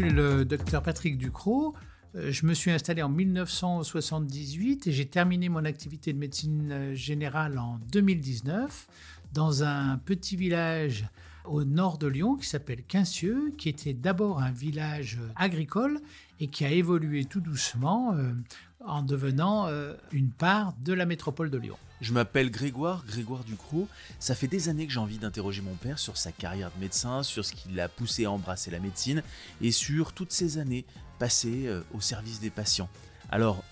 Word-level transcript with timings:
suis 0.00 0.10
le 0.10 0.46
docteur 0.46 0.82
Patrick 0.82 1.18
Ducrot. 1.18 1.74
Euh, 2.14 2.32
je 2.32 2.46
me 2.46 2.54
suis 2.54 2.70
installé 2.70 3.02
en 3.02 3.10
1978 3.10 4.86
et 4.86 4.92
j'ai 4.92 5.04
terminé 5.04 5.50
mon 5.50 5.66
activité 5.66 6.14
de 6.14 6.18
médecine 6.18 6.94
générale 6.94 7.58
en 7.58 7.78
2019 7.92 8.88
dans 9.34 9.62
un 9.62 9.98
petit 9.98 10.36
village 10.36 11.06
au 11.44 11.64
nord 11.64 11.98
de 11.98 12.06
Lyon 12.06 12.36
qui 12.36 12.46
s'appelle 12.46 12.82
Quincieux, 12.84 13.52
qui 13.58 13.68
était 13.68 13.92
d'abord 13.92 14.40
un 14.40 14.52
village 14.52 15.18
agricole 15.36 16.00
et 16.40 16.48
qui 16.48 16.64
a 16.64 16.70
évolué 16.70 17.24
tout 17.26 17.40
doucement 17.40 18.14
euh, 18.14 18.32
en 18.84 19.02
devenant 19.02 19.66
euh, 19.68 19.94
une 20.10 20.30
part 20.30 20.72
de 20.82 20.92
la 20.92 21.06
métropole 21.06 21.50
de 21.50 21.58
Lyon. 21.58 21.76
Je 22.00 22.14
m'appelle 22.14 22.50
Grégoire, 22.50 23.04
Grégoire 23.06 23.44
Ducrot. 23.44 23.86
Ça 24.18 24.34
fait 24.34 24.48
des 24.48 24.70
années 24.70 24.86
que 24.86 24.92
j'ai 24.92 25.00
envie 25.00 25.18
d'interroger 25.18 25.60
mon 25.60 25.74
père 25.74 25.98
sur 25.98 26.16
sa 26.16 26.32
carrière 26.32 26.70
de 26.74 26.80
médecin, 26.80 27.22
sur 27.22 27.44
ce 27.44 27.52
qui 27.52 27.68
l'a 27.72 27.88
poussé 27.88 28.24
à 28.24 28.30
embrasser 28.30 28.70
la 28.70 28.80
médecine 28.80 29.22
et 29.60 29.70
sur 29.70 30.14
toutes 30.14 30.32
ces 30.32 30.56
années 30.56 30.86
passées 31.18 31.66
euh, 31.66 31.82
au 31.92 32.00
service 32.00 32.40
des 32.40 32.50
patients. 32.50 32.88
Alors, 33.30 33.62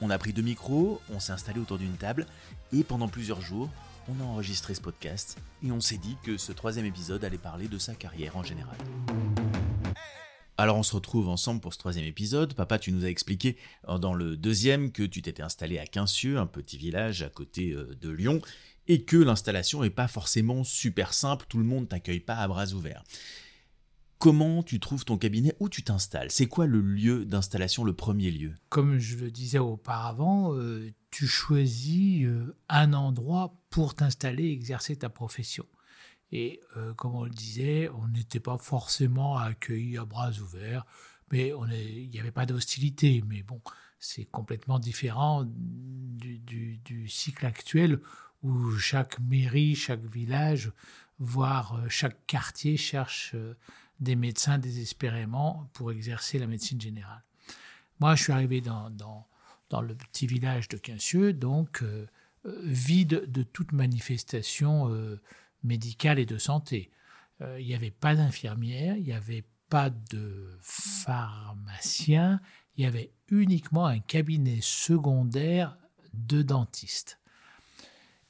on 0.00 0.08
a 0.10 0.18
pris 0.18 0.32
deux 0.32 0.42
micros, 0.42 1.00
on 1.12 1.20
s'est 1.20 1.32
installé 1.32 1.60
autour 1.60 1.78
d'une 1.78 1.96
table 1.96 2.26
et 2.72 2.84
pendant 2.84 3.08
plusieurs 3.08 3.42
jours, 3.42 3.68
on 4.08 4.20
a 4.22 4.24
enregistré 4.24 4.74
ce 4.74 4.80
podcast 4.80 5.38
et 5.62 5.70
on 5.70 5.80
s'est 5.80 5.98
dit 5.98 6.16
que 6.22 6.36
ce 6.36 6.52
troisième 6.52 6.86
épisode 6.86 7.24
allait 7.24 7.38
parler 7.38 7.68
de 7.68 7.78
sa 7.78 7.94
carrière 7.94 8.36
en 8.36 8.42
général. 8.42 8.76
Alors 10.56 10.76
on 10.76 10.84
se 10.84 10.94
retrouve 10.94 11.28
ensemble 11.28 11.60
pour 11.60 11.74
ce 11.74 11.78
troisième 11.78 12.04
épisode. 12.04 12.54
Papa, 12.54 12.78
tu 12.78 12.92
nous 12.92 13.04
as 13.04 13.08
expliqué 13.08 13.56
euh, 13.88 13.98
dans 13.98 14.14
le 14.14 14.36
deuxième 14.36 14.92
que 14.92 15.02
tu 15.02 15.20
t'étais 15.20 15.42
installé 15.42 15.78
à 15.78 15.86
Quincieux, 15.86 16.38
un 16.38 16.46
petit 16.46 16.78
village 16.78 17.22
à 17.22 17.28
côté 17.28 17.72
euh, 17.72 17.92
de 18.00 18.10
Lyon, 18.10 18.40
et 18.86 19.02
que 19.02 19.16
l'installation 19.16 19.82
n'est 19.82 19.90
pas 19.90 20.06
forcément 20.06 20.62
super 20.62 21.12
simple, 21.12 21.46
tout 21.48 21.58
le 21.58 21.64
monde 21.64 21.88
t'accueille 21.88 22.20
pas 22.20 22.36
à 22.36 22.46
bras 22.46 22.72
ouverts. 22.72 23.02
Comment 24.18 24.62
tu 24.62 24.78
trouves 24.78 25.04
ton 25.04 25.18
cabinet? 25.18 25.54
Où 25.58 25.68
tu 25.68 25.82
t'installes? 25.82 26.30
C'est 26.30 26.46
quoi 26.46 26.66
le 26.66 26.80
lieu 26.80 27.24
d'installation, 27.24 27.82
le 27.82 27.92
premier 27.92 28.30
lieu? 28.30 28.54
Comme 28.68 28.98
je 28.98 29.16
le 29.16 29.32
disais 29.32 29.58
auparavant, 29.58 30.54
euh, 30.54 30.88
tu 31.10 31.26
choisis 31.26 32.26
un 32.68 32.92
endroit 32.92 33.60
pour 33.70 33.94
t'installer, 33.94 34.50
exercer 34.50 34.96
ta 34.96 35.08
profession. 35.08 35.66
Et 36.34 36.60
euh, 36.76 36.92
comme 36.94 37.14
on 37.14 37.22
le 37.22 37.30
disait, 37.30 37.88
on 37.90 38.08
n'était 38.08 38.40
pas 38.40 38.58
forcément 38.58 39.38
accueillis 39.38 39.98
à 39.98 40.04
bras 40.04 40.32
ouverts, 40.32 40.84
mais 41.30 41.50
il 41.50 42.10
n'y 42.10 42.18
avait 42.18 42.32
pas 42.32 42.44
d'hostilité. 42.44 43.22
Mais 43.28 43.44
bon, 43.44 43.60
c'est 44.00 44.24
complètement 44.24 44.80
différent 44.80 45.44
du, 45.46 47.08
cycle 47.08 47.46
actuel 47.46 48.00
où 48.42 48.72
chaque 48.72 49.20
mairie, 49.20 49.76
chaque 49.76 50.04
village, 50.04 50.72
voire 51.20 51.76
euh, 51.76 51.88
chaque 51.88 52.26
quartier 52.26 52.76
cherche 52.76 53.30
euh, 53.36 53.54
des 54.00 54.16
médecins 54.16 54.58
désespérément 54.58 55.70
pour 55.72 55.92
exercer 55.92 56.40
la 56.40 56.48
médecine 56.48 56.80
générale. 56.80 57.22
Moi, 58.00 58.16
je 58.16 58.24
suis 58.24 58.32
arrivé 58.32 58.60
dans, 58.60 58.90
le 59.70 59.94
petit 59.94 60.26
village 60.26 60.66
de 60.66 60.78
Quincieux, 60.78 61.32
donc 61.32 61.84
vide 62.44 63.30
de 63.30 63.44
toute 63.44 63.70
manifestation 63.70 64.90
médicale 65.64 66.18
et 66.18 66.26
de 66.26 66.38
santé. 66.38 66.90
Euh, 67.40 67.60
il 67.60 67.66
n'y 67.66 67.74
avait 67.74 67.90
pas 67.90 68.14
d'infirmière, 68.14 68.96
il 68.96 69.04
n'y 69.04 69.12
avait 69.12 69.44
pas 69.68 69.90
de 69.90 70.56
pharmacien, 70.60 72.40
il 72.76 72.84
y 72.84 72.86
avait 72.86 73.12
uniquement 73.28 73.86
un 73.86 73.98
cabinet 73.98 74.60
secondaire 74.60 75.76
de 76.12 76.42
dentiste. 76.42 77.18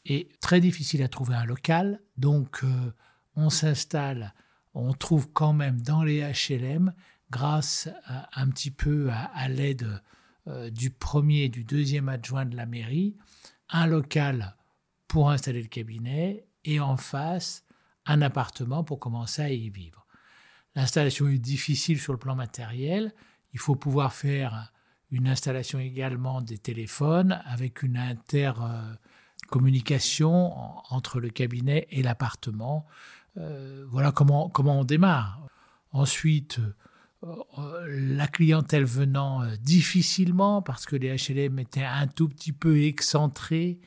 Et 0.07 0.29
très 0.41 0.61
difficile 0.61 1.03
à 1.03 1.09
trouver 1.09 1.35
un 1.35 1.45
local, 1.45 2.01
donc 2.17 2.63
euh, 2.63 2.93
on 3.37 3.51
s'installe, 3.51 4.35
on 4.75 4.93
trouve 4.93 5.31
quand 5.31 5.53
même 5.53 5.81
dans 5.81 6.03
les 6.03 6.21
HLM, 6.21 6.95
grâce 7.31 7.89
un 8.35 8.49
petit 8.49 8.71
peu 8.71 9.11
à, 9.11 9.49
l'aide 9.49 10.01
euh, 10.47 10.71
du 10.71 10.91
premier 10.91 11.45
et 11.45 11.49
du 11.49 11.65
deuxième 11.65 12.09
adjoint 12.09 12.45
de 12.45 12.57
la 12.57 12.67
mairie, 12.67 13.17
un 13.71 13.87
local 13.87 14.57
pour 15.09 15.31
installer 15.31 15.63
le 15.63 15.69
cabinet 15.69 16.44
et 16.65 16.81
en 16.81 16.97
face 16.97 17.65
un 18.07 18.23
appartement 18.23 18.85
pour 18.85 19.01
commencer 19.01 19.43
à 19.43 19.51
y 19.51 19.69
vivre. 19.71 20.07
L'installation 20.75 21.29
est 21.29 21.39
difficile 21.39 22.01
sur 22.01 22.13
le 22.13 22.19
plan 22.19 22.35
matériel. 22.35 23.15
Il 23.53 23.61
faut 23.61 23.77
pouvoir 23.77 24.13
faire 24.13 24.73
une 25.11 25.29
installation 25.29 25.79
également 25.79 26.41
des 26.41 26.59
téléphones 26.59 27.41
avec 27.45 27.83
une 27.83 27.97
intercommunication 27.97 30.53
entre 30.93 31.21
le 31.21 31.31
cabinet 31.31 31.87
et 31.91 32.03
l'appartement. 32.03 32.87
Euh, 33.37 33.85
voilà 33.89 34.11
comment, 34.11 34.49
comment 34.49 34.81
on 34.81 34.85
démarre. 34.85 35.47
Ensuite, 35.93 36.59
euh, 37.23 37.87
la 37.89 38.27
clientèle 38.27 38.85
venant 38.85 39.47
difficilement 39.61 40.61
parce 40.61 40.87
que 40.87 40.97
les 40.97 41.15
HLM 41.17 41.61
étaient 41.61 41.85
un 41.85 42.09
tout 42.09 42.29
petit 42.29 42.53
peu 42.53 42.83
excentrés 42.83 43.79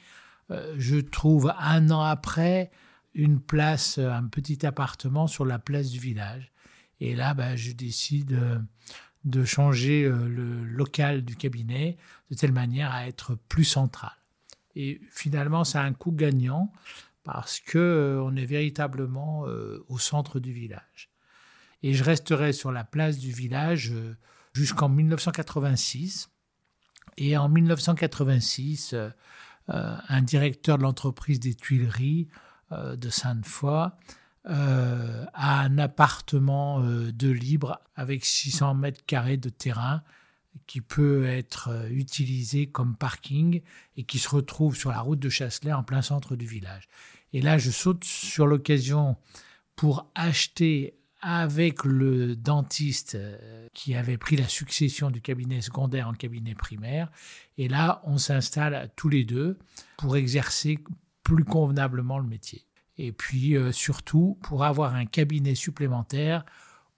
je 0.49 0.97
trouve 0.97 1.53
un 1.59 1.89
an 1.91 2.01
après 2.01 2.71
une 3.13 3.39
place, 3.39 3.97
un 3.97 4.27
petit 4.27 4.65
appartement 4.65 5.27
sur 5.27 5.45
la 5.45 5.59
place 5.59 5.89
du 5.89 5.99
village. 5.99 6.51
Et 6.99 7.15
là, 7.15 7.33
ben, 7.33 7.55
je 7.55 7.71
décide 7.71 8.33
euh, 8.33 8.59
de 9.25 9.43
changer 9.43 10.03
euh, 10.03 10.27
le 10.27 10.63
local 10.65 11.23
du 11.23 11.35
cabinet 11.35 11.97
de 12.31 12.35
telle 12.35 12.53
manière 12.53 12.91
à 12.91 13.07
être 13.07 13.35
plus 13.49 13.65
central. 13.65 14.11
Et 14.75 15.01
finalement, 15.11 15.63
ça 15.63 15.81
a 15.81 15.85
un 15.85 15.93
coût 15.93 16.11
gagnant 16.11 16.71
parce 17.23 17.59
que 17.59 18.21
on 18.23 18.35
est 18.35 18.45
véritablement 18.45 19.45
au 19.89 19.97
centre 19.97 20.39
du 20.39 20.53
village. 20.53 21.09
Et 21.83 21.93
je 21.93 22.03
resterai 22.03 22.53
sur 22.53 22.71
la 22.71 22.83
place 22.83 23.17
du 23.17 23.31
village 23.31 23.91
jusqu'en 24.53 24.89
1986. 24.89 26.29
Et 27.17 27.37
en 27.37 27.49
1986, 27.49 28.93
euh, 28.93 29.09
un 29.67 30.22
directeur 30.22 30.78
de 30.78 30.83
l'entreprise 30.83 31.39
des 31.39 31.53
Tuileries 31.53 32.28
euh, 32.72 32.95
de 32.95 33.09
Sainte-Foy 33.09 33.91
euh, 34.45 35.25
a 35.33 35.61
un 35.61 35.78
appartement 35.78 36.81
de 36.81 37.29
libre 37.29 37.81
avec 37.95 38.23
600 38.23 38.75
mètres 38.75 39.06
carrés 39.06 39.38
de 39.38 39.50
terrain 39.50 40.03
qui 40.66 40.81
peut 40.81 41.25
être 41.25 41.88
utilisé 41.91 42.67
comme 42.67 42.95
parking 42.95 43.61
et 43.95 44.03
qui 44.03 44.19
se 44.19 44.29
retrouve 44.29 44.75
sur 44.75 44.89
la 44.89 45.01
route 45.01 45.19
de 45.19 45.29
Chasselet 45.29 45.73
en 45.73 45.83
plein 45.83 46.01
centre 46.01 46.35
du 46.35 46.45
village. 46.45 46.88
Et 47.33 47.41
là, 47.41 47.57
je 47.57 47.72
saute 47.72 48.03
sur 48.03 48.47
l'occasion 48.47 49.17
pour 49.75 50.09
acheter 50.16 50.97
avec 51.22 51.83
le 51.83 52.35
dentiste 52.35 53.16
euh, 53.16 53.67
qui 53.73 53.95
avait 53.95 54.17
pris 54.17 54.35
la 54.35 54.47
succession 54.47 55.09
du 55.09 55.22
cabinet 55.22 55.61
secondaire 55.61 56.07
en 56.07 56.13
cabinet 56.13 56.53
primaire. 56.53 57.09
Et 57.57 57.67
là, 57.67 58.01
on 58.05 58.17
s'installe 58.17 58.91
tous 58.95 59.09
les 59.09 59.23
deux 59.23 59.57
pour 59.97 60.16
exercer 60.16 60.79
plus 61.23 61.44
convenablement 61.44 62.19
le 62.19 62.27
métier. 62.27 62.66
Et 62.97 63.11
puis 63.11 63.56
euh, 63.56 63.72
surtout 63.72 64.38
pour 64.44 64.63
avoir 64.63 64.95
un 64.95 65.06
cabinet 65.06 65.56
supplémentaire 65.56 66.45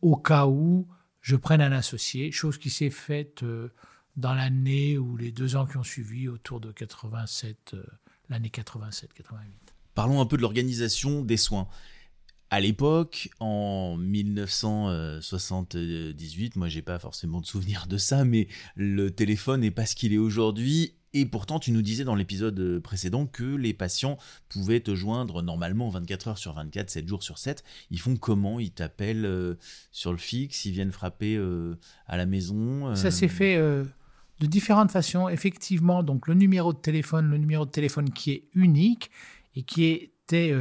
au 0.02 0.16
cas 0.16 0.48
où 0.48 0.88
je 1.22 1.36
prenne 1.36 1.62
un 1.62 1.72
associé, 1.72 2.32
chose 2.32 2.58
qui 2.58 2.70
s'est 2.70 2.90
faite 2.90 3.44
euh, 3.44 3.70
dans 4.16 4.34
l'année 4.34 4.98
ou 4.98 5.16
les 5.16 5.32
deux 5.32 5.56
ans 5.56 5.66
qui 5.66 5.78
ont 5.78 5.84
suivi, 5.84 6.28
autour 6.28 6.60
de 6.60 6.72
87, 6.72 7.76
l'année 8.30 8.50
87-88. 8.50 9.06
Parlons 9.96 10.22
un 10.22 10.26
peu 10.26 10.38
de 10.38 10.42
l'organisation 10.42 11.24
des 11.24 11.38
soins. 11.38 11.68
À 12.52 12.62
l'époque, 12.62 13.30
en 13.40 13.96
1978, 13.98 16.56
moi 16.56 16.68
j'ai 16.68 16.82
pas 16.82 16.98
forcément 16.98 17.42
de 17.42 17.46
souvenir 17.46 17.86
de 17.88 17.98
ça, 17.98 18.26
mais 18.26 18.48
le 18.76 19.12
téléphone 19.12 19.62
n'est 19.62 19.70
pas 19.70 19.86
ce 19.86 19.96
qu'il 19.96 20.14
est 20.14 20.18
aujourd'hui. 20.18 20.96
Et 21.14 21.28
pourtant, 21.28 21.60
tu 21.60 21.72
nous 21.72 21.84
disais 21.84 22.04
dans 22.04 22.16
l'épisode 22.16 22.80
précédent 22.80 23.28
que 23.28 23.44
les 23.44 23.74
patients 23.74 24.18
pouvaient 24.48 24.80
te 24.80 24.96
joindre 24.96 25.44
normalement 25.44 25.90
24 25.90 26.28
heures 26.28 26.40
sur 26.40 26.54
24, 26.54 26.90
7 26.90 27.08
jours 27.08 27.22
sur 27.22 27.38
7. 27.38 27.64
Ils 27.92 28.00
font 28.00 28.16
comment? 28.16 28.60
Ils 28.60 28.72
t'appellent 28.72 29.26
euh, 29.26 29.54
sur 29.92 30.12
le 30.12 30.18
fixe? 30.18 30.66
Ils 30.66 30.72
viennent 30.72 30.92
frapper 30.92 31.36
euh, 31.36 31.78
à 32.08 32.18
la 32.18 32.26
maison 32.26 32.90
euh? 32.90 32.96
Ça 32.96 33.12
s'est 33.12 33.28
fait 33.28 33.58
de 33.58 34.48
différentes 34.48 34.90
façons. 34.92 35.30
Effectivement, 35.30 36.02
donc 36.02 36.28
le 36.28 36.34
numéro 36.34 36.74
de 36.74 36.80
téléphone, 36.80 37.30
le 37.30 37.38
numéro 37.38 37.66
de 37.66 37.72
téléphone 37.72 38.10
qui 38.10 38.32
est 38.32 38.46
unique 38.56 39.12
et 39.56 39.62
qui 39.62 39.86
était 39.86 40.52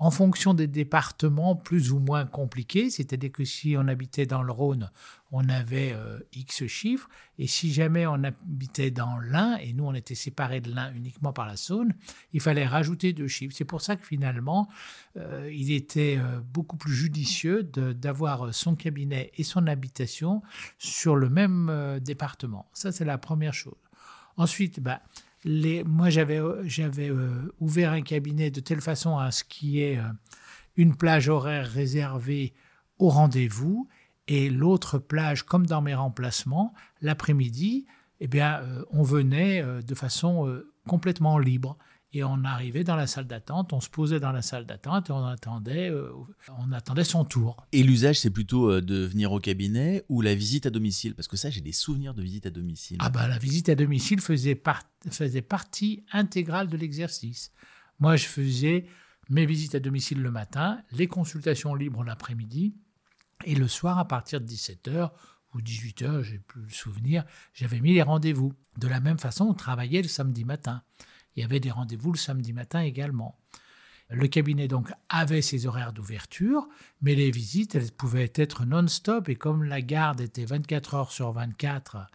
en 0.00 0.10
fonction 0.10 0.54
des 0.54 0.66
départements 0.66 1.54
plus 1.54 1.92
ou 1.92 1.98
moins 1.98 2.24
compliqués, 2.24 2.88
c'est-à-dire 2.88 3.30
que 3.30 3.44
si 3.44 3.76
on 3.76 3.86
habitait 3.86 4.24
dans 4.24 4.42
le 4.42 4.50
Rhône, 4.50 4.90
on 5.30 5.46
avait 5.50 5.92
euh, 5.92 6.18
X 6.32 6.66
chiffres, 6.66 7.06
et 7.38 7.46
si 7.46 7.70
jamais 7.70 8.06
on 8.06 8.24
habitait 8.24 8.90
dans 8.90 9.18
l'Ain, 9.18 9.58
et 9.58 9.74
nous 9.74 9.84
on 9.84 9.92
était 9.92 10.14
séparés 10.14 10.62
de 10.62 10.74
l'Ain 10.74 10.90
uniquement 10.94 11.34
par 11.34 11.46
la 11.46 11.56
Saône, 11.56 11.92
il 12.32 12.40
fallait 12.40 12.66
rajouter 12.66 13.12
deux 13.12 13.28
chiffres. 13.28 13.54
C'est 13.54 13.66
pour 13.66 13.82
ça 13.82 13.94
que 13.94 14.06
finalement, 14.06 14.70
euh, 15.18 15.50
il 15.52 15.70
était 15.70 16.16
euh, 16.18 16.40
beaucoup 16.40 16.78
plus 16.78 16.94
judicieux 16.94 17.62
d'avoir 17.62 18.54
son 18.54 18.76
cabinet 18.76 19.30
et 19.36 19.44
son 19.44 19.66
habitation 19.66 20.40
sur 20.78 21.14
le 21.14 21.28
même 21.28 22.00
département. 22.00 22.70
Ça, 22.72 22.90
c'est 22.90 23.04
la 23.04 23.18
première 23.18 23.52
chose. 23.52 23.76
Ensuite, 24.38 24.80
bah, 24.80 25.02
moi, 25.44 26.10
j'avais, 26.10 26.38
euh, 26.38 27.54
ouvert 27.60 27.92
un 27.92 28.02
cabinet 28.02 28.50
de 28.50 28.60
telle 28.60 28.80
façon 28.80 29.18
à 29.18 29.30
ce 29.30 29.44
qu'il 29.44 29.70
y 29.70 29.82
ait 29.82 29.98
euh, 29.98 30.02
une 30.76 30.96
plage 30.96 31.28
horaire 31.28 31.68
réservée 31.68 32.54
au 32.98 33.08
rendez-vous 33.08 33.88
Et 34.28 34.50
l'autre 34.50 34.98
plage, 34.98 35.42
comme 35.42 35.66
dans 35.66 35.80
mes 35.80 35.94
remplacements, 35.94 36.72
l'après-midi, 37.00 37.86
eh 38.20 38.28
bien, 38.28 38.60
euh, 38.60 38.84
on 38.90 39.02
venait 39.02 39.62
euh, 39.62 39.82
de 39.82 39.94
façon 39.94 40.46
euh, 40.46 40.70
complètement 40.86 41.38
libre. 41.38 41.76
Et 42.12 42.24
on 42.24 42.42
arrivait 42.44 42.82
dans 42.82 42.96
la 42.96 43.06
salle 43.06 43.28
d'attente, 43.28 43.72
on 43.72 43.80
se 43.80 43.88
posait 43.88 44.18
dans 44.18 44.32
la 44.32 44.42
salle 44.42 44.66
d'attente 44.66 45.10
et 45.10 45.12
on 45.12 45.24
attendait, 45.24 45.92
on 46.58 46.72
attendait 46.72 47.04
son 47.04 47.24
tour. 47.24 47.64
Et 47.70 47.84
l'usage, 47.84 48.18
c'est 48.18 48.30
plutôt 48.30 48.80
de 48.80 49.04
venir 49.04 49.30
au 49.30 49.38
cabinet 49.38 50.04
ou 50.08 50.20
la 50.20 50.34
visite 50.34 50.66
à 50.66 50.70
domicile? 50.70 51.14
Parce 51.14 51.28
que 51.28 51.36
ça, 51.36 51.50
j'ai 51.50 51.60
des 51.60 51.72
souvenirs 51.72 52.12
de 52.12 52.22
visite 52.22 52.46
à 52.46 52.50
domicile. 52.50 52.98
Ah 53.00 53.10
bah 53.10 53.28
la 53.28 53.38
visite 53.38 53.68
à 53.68 53.76
domicile 53.76 54.20
faisait, 54.20 54.60
faisait 55.10 55.42
partie 55.42 56.04
intégrale 56.10 56.68
de 56.68 56.76
l'exercice. 56.76 57.52
Moi, 58.00 58.16
je 58.16 58.26
faisais 58.26 58.86
mes 59.28 59.46
visites 59.46 59.76
à 59.76 59.80
domicile 59.80 60.20
le 60.20 60.32
matin, 60.32 60.82
les 60.90 61.06
consultations 61.06 61.76
libres 61.76 62.02
l'après-midi, 62.02 62.74
et 63.44 63.54
le 63.54 63.68
soir, 63.68 63.98
à 64.00 64.08
partir 64.08 64.40
de 64.40 64.46
17h 64.46 65.10
ou 65.54 65.60
18h, 65.60 66.22
j'ai 66.22 66.38
plus 66.38 66.62
le 66.62 66.70
souvenir, 66.70 67.24
j'avais 67.54 67.78
mis 67.78 67.94
les 67.94 68.02
rendez-vous. 68.02 68.52
De 68.78 68.88
la 68.88 68.98
même 68.98 69.18
façon, 69.18 69.44
on 69.44 69.54
travaillait 69.54 70.02
le 70.02 70.08
samedi 70.08 70.44
matin. 70.44 70.82
Il 71.36 71.40
y 71.40 71.44
avait 71.44 71.60
des 71.60 71.70
rendez-vous 71.70 72.12
le 72.12 72.18
samedi 72.18 72.52
matin 72.52 72.80
également. 72.80 73.36
Le 74.10 74.26
cabinet 74.26 74.66
donc 74.66 74.90
avait 75.08 75.42
ses 75.42 75.66
horaires 75.66 75.92
d'ouverture, 75.92 76.68
mais 77.00 77.14
les 77.14 77.30
visites, 77.30 77.76
elles 77.76 77.92
pouvaient 77.92 78.32
être 78.34 78.64
non-stop 78.64 79.28
et 79.28 79.36
comme 79.36 79.62
la 79.62 79.82
garde 79.82 80.20
était 80.20 80.44
24 80.44 80.94
heures 80.94 81.12
sur 81.12 81.30
24, 81.30 82.08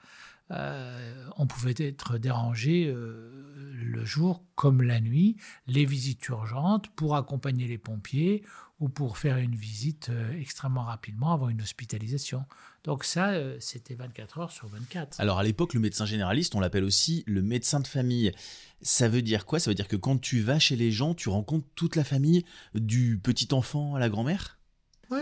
euh, 0.52 1.28
on 1.38 1.48
pouvait 1.48 1.74
être 1.78 2.18
dérangé 2.18 2.88
euh, 2.88 3.32
le 3.74 4.06
jour 4.06 4.44
comme 4.56 4.82
la 4.82 5.00
nuit, 5.02 5.38
les 5.66 5.86
visites 5.86 6.28
urgentes 6.28 6.90
pour 6.90 7.16
accompagner 7.16 7.68
les 7.68 7.80
pompiers 7.80 8.44
ou 8.80 8.90
pour 8.90 9.18
faire 9.18 9.38
une 9.38 9.56
visite 9.56 10.10
euh, 10.10 10.40
extrêmement 10.40 10.84
rapidement 10.84 11.34
avant 11.34 11.50
une 11.50 11.62
hospitalisation. 11.62 12.46
Donc 12.86 13.04
ça, 13.04 13.32
euh, 13.32 13.58
c'était 13.60 13.96
24 13.96 14.38
heures 14.40 14.52
sur 14.52 14.68
24. 14.68 15.20
Alors 15.20 15.40
à 15.40 15.44
l'époque, 15.44 15.74
le 15.74 15.80
médecin 15.80 16.06
généraliste, 16.06 16.54
on 16.54 16.60
l'appelle 16.60 16.84
aussi 16.84 17.24
le 17.26 17.42
médecin 17.42 17.80
de 17.80 17.88
famille. 17.88 18.32
Ça 18.84 19.10
veut 19.10 19.24
dire 19.24 19.48
quoi? 19.48 19.60
Ça 19.60 19.72
veut 19.72 19.76
dire 19.76 19.88
que 19.88 19.96
quand 19.96 20.22
tu 20.22 20.40
vas 20.40 20.60
chez 20.60 20.76
les 20.76 20.92
gens, 20.92 21.16
tu 21.16 21.30
rencontres 21.30 21.68
toute 21.74 21.96
la 21.96 22.04
famille, 22.04 22.46
du 22.76 23.18
petit 23.18 23.48
enfant 23.54 23.96
à 23.96 24.00
la 24.00 24.08
grand-mère? 24.08 24.60
Oui. 25.10 25.22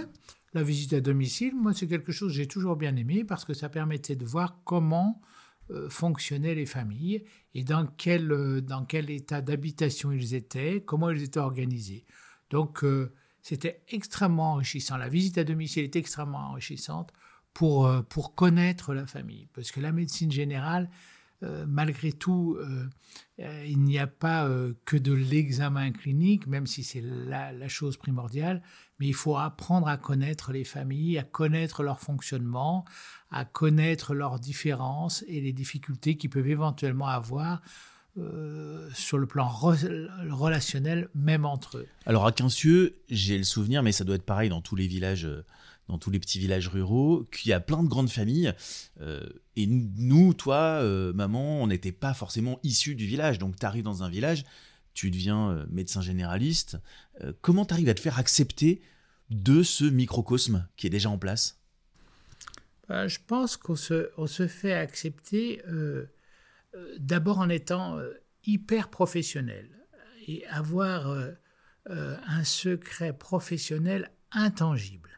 La 0.53 0.61
visite 0.61 0.91
à 0.91 0.99
domicile, 0.99 1.55
moi, 1.55 1.73
c'est 1.73 1.87
quelque 1.87 2.11
chose 2.11 2.33
que 2.33 2.37
j'ai 2.37 2.47
toujours 2.47 2.75
bien 2.75 2.95
aimé 2.97 3.23
parce 3.23 3.45
que 3.45 3.53
ça 3.53 3.69
permettait 3.69 4.17
de 4.17 4.25
voir 4.25 4.59
comment 4.65 5.21
euh, 5.71 5.89
fonctionnaient 5.89 6.55
les 6.55 6.65
familles 6.65 7.23
et 7.55 7.63
dans 7.63 7.87
quel, 7.87 8.61
dans 8.61 8.83
quel 8.83 9.09
état 9.09 9.41
d'habitation 9.41 10.11
ils 10.11 10.35
étaient, 10.35 10.83
comment 10.85 11.09
ils 11.09 11.23
étaient 11.23 11.39
organisés. 11.39 12.05
Donc, 12.49 12.85
c'était 13.41 13.83
extrêmement 13.87 14.51
enrichissant. 14.51 14.97
La 14.97 15.09
visite 15.09 15.37
à 15.37 15.43
domicile 15.43 15.85
est 15.85 15.95
extrêmement 15.95 16.49
enrichissante 16.49 17.13
pour, 17.53 17.87
euh, 17.87 18.01
pour 18.01 18.35
connaître 18.35 18.93
la 18.93 19.05
famille. 19.05 19.47
Parce 19.53 19.71
que 19.71 19.79
la 19.79 19.91
médecine 19.91 20.31
générale, 20.31 20.89
euh, 21.43 21.65
malgré 21.67 22.11
tout, 22.11 22.57
euh, 22.59 22.87
il 23.65 23.79
n'y 23.79 23.99
a 23.99 24.07
pas 24.07 24.49
que 24.85 24.95
de 24.95 25.11
l'examen 25.11 25.91
clinique, 25.91 26.47
même 26.47 26.67
si 26.67 26.83
c'est 26.83 27.01
la, 27.01 27.51
la, 27.51 27.67
chose 27.67 27.97
primordiale, 27.97 28.61
mais 28.99 29.07
il 29.07 29.13
faut 29.13 29.37
apprendre 29.37 29.87
à 29.87 29.97
connaître 29.97 30.53
les 30.53 30.63
familles, 30.63 31.17
à 31.17 31.23
connaître 31.23 31.83
leur 31.83 31.99
fonctionnement, 31.99 32.85
à 33.29 33.43
connaître 33.43 34.13
leurs 34.13 34.39
différences 34.39 35.25
et 35.27 35.41
les 35.41 35.51
difficultés 35.51 36.15
qu'ils 36.15 36.29
peuvent 36.29 36.47
éventuellement 36.47 37.07
avoir 37.07 37.61
sur 38.93 39.17
le 39.17 39.25
plan 39.25 39.47
relationnel, 39.47 41.09
même 41.15 41.45
entre 41.45 41.79
eux. 41.79 41.87
Alors 42.05 42.27
à 42.27 42.31
Quincieux, 42.31 43.01
j'ai 43.09 43.39
le 43.39 43.43
souvenir, 43.43 43.81
mais 43.81 43.91
ça 43.91 44.03
doit 44.03 44.15
être 44.15 44.25
pareil 44.25 44.49
dans 44.49 44.61
tous 44.61 44.75
les 44.75 44.85
villages, 44.85 45.27
dans 45.87 45.97
tous 45.97 46.09
les 46.09 46.19
petits 46.19 46.39
villages 46.39 46.67
ruraux, 46.67 47.25
qu'il 47.31 47.49
y 47.49 47.53
a 47.53 47.59
plein 47.59 47.83
de 47.83 47.87
grandes 47.87 48.09
familles. 48.09 48.53
Euh, 49.01 49.27
et 49.55 49.67
nous, 49.67 50.33
toi, 50.33 50.81
maman, 51.13 51.61
on 51.61 51.67
n'était 51.67 51.91
pas 51.91 52.13
forcément 52.13 52.59
issus 52.63 52.95
du 52.95 53.05
village. 53.05 53.39
Donc 53.39 53.59
tu 53.59 53.65
arrives 53.65 53.83
dans 53.83 54.03
un 54.03 54.09
village, 54.09 54.45
tu 54.93 55.11
deviens 55.11 55.65
médecin 55.69 56.01
généraliste. 56.01 56.77
comment 57.41 57.65
tu 57.65 57.73
arrives 57.73 57.89
à 57.89 57.93
te 57.93 57.99
faire 57.99 58.19
accepter 58.19 58.81
de 59.29 59.63
ce 59.63 59.85
microcosme 59.85 60.67
qui 60.77 60.87
est 60.87 60.89
déjà 60.89 61.09
en 61.09 61.17
place? 61.17 61.59
Ben, 62.87 63.07
Je 63.07 63.19
pense 63.25 63.57
qu'on 63.57 63.75
se, 63.75 64.47
fait 64.47 64.73
accepter 64.73 65.61
euh, 66.75 66.95
d'abord 66.99 67.39
en 67.39 67.49
étant 67.49 67.97
euh, 67.97 68.13
hyper 68.45 68.89
professionnel 68.89 69.69
et 70.27 70.45
avoir 70.47 71.09
euh, 71.09 71.31
un 71.87 72.43
secret 72.43 73.13
professionnel 73.13 74.11
intangible. 74.31 75.09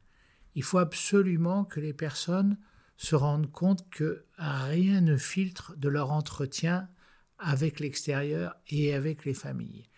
Il 0.55 0.63
faut 0.63 0.77
absolument 0.77 1.65
que 1.65 1.79
les 1.79 1.93
personnes 1.93 2.57
se 2.97 3.15
rendent 3.15 3.51
compte 3.51 3.89
que 3.89 4.25
rien 4.37 5.01
ne 5.01 5.17
filtre 5.17 5.75
de 5.77 5.89
leur 5.89 6.11
entretien 6.11 6.87
avec 7.37 7.79
l'extérieur 7.79 8.55
et 8.69 8.93
avec 8.93 9.25
les 9.25 9.33
familles. 9.33 9.89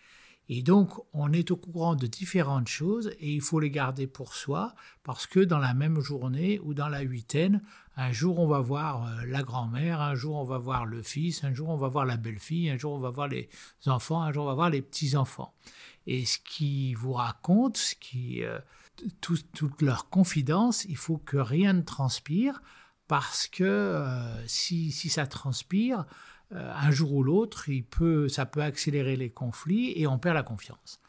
Et 0.50 0.62
donc, 0.62 0.94
on 1.12 1.32
est 1.32 1.50
au 1.50 1.56
courant 1.56 1.94
de 1.94 2.06
différentes 2.06 2.68
choses 2.68 3.12
et 3.20 3.30
il 3.30 3.42
faut 3.42 3.60
les 3.60 3.70
garder 3.70 4.06
pour 4.06 4.34
soi 4.34 4.74
parce 5.02 5.26
que 5.26 5.40
dans 5.40 5.58
la 5.58 5.74
même 5.74 6.00
journée 6.00 6.58
ou 6.60 6.72
dans 6.72 6.88
la 6.88 7.02
huitaine, 7.02 7.62
un 7.96 8.12
jour 8.12 8.38
on 8.38 8.46
va 8.46 8.60
voir 8.60 9.04
euh, 9.04 9.26
la 9.26 9.42
grand-mère, 9.42 10.00
un 10.00 10.14
jour 10.14 10.36
on 10.36 10.44
va 10.44 10.56
voir 10.56 10.86
le 10.86 11.02
fils, 11.02 11.44
un 11.44 11.52
jour 11.52 11.68
on 11.68 11.76
va 11.76 11.88
voir 11.88 12.06
la 12.06 12.16
belle-fille, 12.16 12.70
un 12.70 12.78
jour 12.78 12.94
on 12.94 12.98
va 12.98 13.10
voir 13.10 13.28
les 13.28 13.50
enfants, 13.86 14.22
un 14.22 14.32
jour 14.32 14.44
on 14.44 14.48
va 14.48 14.54
voir 14.54 14.70
les 14.70 14.80
petits-enfants. 14.80 15.52
Et 16.06 16.24
ce 16.24 16.38
qui 16.38 16.94
vous 16.94 17.12
raconte, 17.12 17.76
ce 17.76 17.94
qui, 17.94 18.42
euh, 18.42 18.58
toute 19.20 19.82
leur 19.82 20.08
confidence, 20.10 20.84
il 20.84 20.96
faut 20.96 21.18
que 21.18 21.36
rien 21.36 21.72
ne 21.72 21.82
transpire 21.82 22.62
parce 23.08 23.46
que 23.48 23.64
euh, 23.64 24.46
si, 24.46 24.92
si, 24.92 25.08
ça 25.08 25.26
transpire, 25.26 26.04
euh, 26.52 26.72
un 26.74 26.90
jour 26.90 27.12
ou 27.12 27.22
l'autre, 27.22 27.66
ça 28.28 28.46
peut 28.46 28.62
accélérer 28.62 29.16
les 29.16 29.30
conflits 29.30 29.92
et 29.96 30.06
on 30.06 30.18
perd 30.18 30.34
la 30.34 30.42
confiance. 30.42 31.00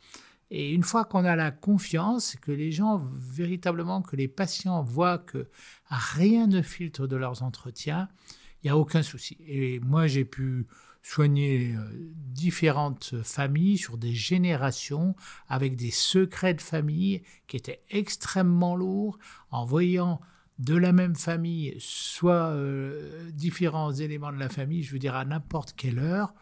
Et 0.51 0.73
une 0.73 0.83
fois 0.83 1.05
qu'on 1.05 1.25
a 1.25 1.35
la 1.35 1.51
confiance, 1.51 2.35
que 2.41 2.51
les 2.51 2.71
gens 2.71 2.97
véritablement, 2.97 4.01
que 4.01 4.15
les 4.15 4.27
patients 4.27 4.81
voient 4.81 5.19
que 5.19 5.47
rien 5.89 6.47
ne 6.47 6.61
filtre 6.61 7.05
de 7.05 7.15
leurs 7.15 7.43
entretiens, 7.43 8.09
il 8.63 8.67
n'y 8.67 8.71
a 8.71 8.77
aucun 8.77 9.03
souci. 9.03 9.37
Et 9.47 9.79
moi, 9.79 10.07
j'ai 10.07 10.25
pu 10.25 10.65
soigner 11.01 11.73
euh, 11.73 12.13
différentes 12.15 13.21
familles 13.23 13.77
sur 13.77 13.97
des 13.97 14.13
générations 14.13 15.15
avec 15.47 15.75
des 15.75 15.91
secrets 15.91 16.53
de 16.53 16.61
famille 16.61 17.23
qui 17.47 17.57
étaient 17.57 17.81
extrêmement 17.89 18.75
lourds 18.75 19.17
en 19.51 19.65
voyant 19.65 20.19
de 20.59 20.75
la 20.75 20.91
même 20.91 21.15
famille, 21.15 21.75
soit 21.79 22.49
euh, 22.49 23.31
différents 23.31 23.93
éléments 23.93 24.33
de 24.33 24.39
la 24.39 24.49
famille, 24.49 24.83
je 24.83 24.91
veux 24.91 24.99
dire 24.99 25.15
à 25.15 25.23
n'importe 25.23 25.73
quelle 25.73 25.99
heure, 25.99 26.33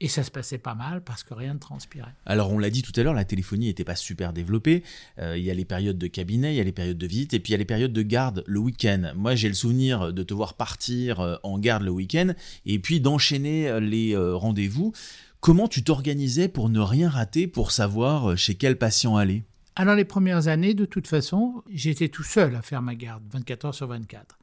et 0.00 0.08
ça 0.08 0.22
se 0.22 0.30
passait 0.30 0.58
pas 0.58 0.74
mal 0.74 1.02
parce 1.02 1.22
que 1.22 1.34
rien 1.34 1.54
ne 1.54 1.58
transpirait. 1.58 2.14
Alors 2.26 2.52
on 2.52 2.58
l'a 2.58 2.70
dit 2.70 2.82
tout 2.82 2.92
à 2.98 3.02
l'heure, 3.02 3.14
la 3.14 3.24
téléphonie 3.24 3.66
n'était 3.66 3.84
pas 3.84 3.96
super 3.96 4.32
développée. 4.32 4.82
Euh, 5.18 5.36
il 5.36 5.44
y 5.44 5.50
a 5.50 5.54
les 5.54 5.64
périodes 5.64 5.98
de 5.98 6.06
cabinet, 6.06 6.54
il 6.54 6.56
y 6.56 6.60
a 6.60 6.64
les 6.64 6.72
périodes 6.72 6.98
de 6.98 7.06
visite, 7.06 7.34
et 7.34 7.40
puis 7.40 7.50
il 7.50 7.52
y 7.52 7.56
a 7.56 7.58
les 7.58 7.64
périodes 7.64 7.92
de 7.92 8.02
garde 8.02 8.44
le 8.46 8.60
week-end. 8.60 9.12
Moi 9.16 9.34
j'ai 9.34 9.48
le 9.48 9.54
souvenir 9.54 10.12
de 10.12 10.22
te 10.22 10.34
voir 10.34 10.54
partir 10.54 11.20
euh, 11.20 11.36
en 11.42 11.58
garde 11.58 11.82
le 11.82 11.90
week-end, 11.90 12.32
et 12.66 12.78
puis 12.78 13.00
d'enchaîner 13.00 13.80
les 13.80 14.16
rendez-vous. 14.16 14.92
Comment 15.40 15.68
tu 15.68 15.82
t'organisais 15.82 16.48
pour 16.48 16.68
ne 16.68 16.80
rien 16.80 17.08
rater, 17.08 17.46
pour 17.46 17.70
savoir 17.70 18.36
chez 18.36 18.54
quel 18.54 18.76
patient 18.76 19.16
aller? 19.16 19.44
Alors 19.76 19.94
les 19.94 20.04
premières 20.04 20.48
années, 20.48 20.74
de 20.74 20.84
toute 20.84 21.06
façon, 21.06 21.62
j'étais 21.72 22.08
tout 22.08 22.24
seul 22.24 22.56
à 22.56 22.62
faire 22.62 22.82
ma 22.82 22.96
garde, 22.96 23.22
24 23.30 23.64
heures 23.66 23.74
sur 23.74 23.86
24. 23.86 24.36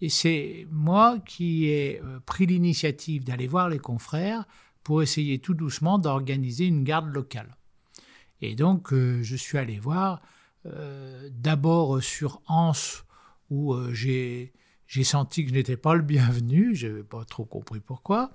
Et 0.00 0.08
c'est 0.08 0.66
moi 0.70 1.18
qui 1.26 1.66
ai 1.66 2.00
euh, 2.02 2.20
pris 2.24 2.46
l'initiative 2.46 3.24
d'aller 3.24 3.46
voir 3.46 3.68
les 3.68 3.78
confrères 3.78 4.46
pour 4.88 5.02
essayer 5.02 5.38
tout 5.38 5.52
doucement 5.52 5.98
d'organiser 5.98 6.64
une 6.64 6.82
garde 6.82 7.12
locale. 7.12 7.58
Et 8.40 8.54
donc, 8.54 8.94
euh, 8.94 9.22
je 9.22 9.36
suis 9.36 9.58
allé 9.58 9.78
voir 9.78 10.22
euh, 10.64 11.28
d'abord 11.30 12.02
sur 12.02 12.40
Anse, 12.46 13.04
où 13.50 13.76
j'ai 13.92 14.50
senti 15.02 15.44
que 15.44 15.50
je 15.50 15.54
n'étais 15.56 15.76
pas 15.76 15.94
le 15.94 16.00
bienvenu, 16.00 16.74
je 16.74 16.86
n'avais 16.86 17.02
pas 17.02 17.26
trop 17.26 17.44
compris 17.44 17.80
pourquoi. 17.80 18.32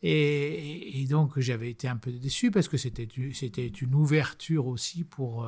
Et, 0.00 1.02
et 1.02 1.06
donc, 1.06 1.40
j'avais 1.40 1.70
été 1.70 1.88
un 1.88 1.96
peu 1.96 2.12
déçu 2.12 2.52
parce 2.52 2.68
que 2.68 2.76
c'était 2.76 3.02
une 3.02 3.94
ouverture 3.96 4.68
aussi 4.68 5.02
pour 5.02 5.44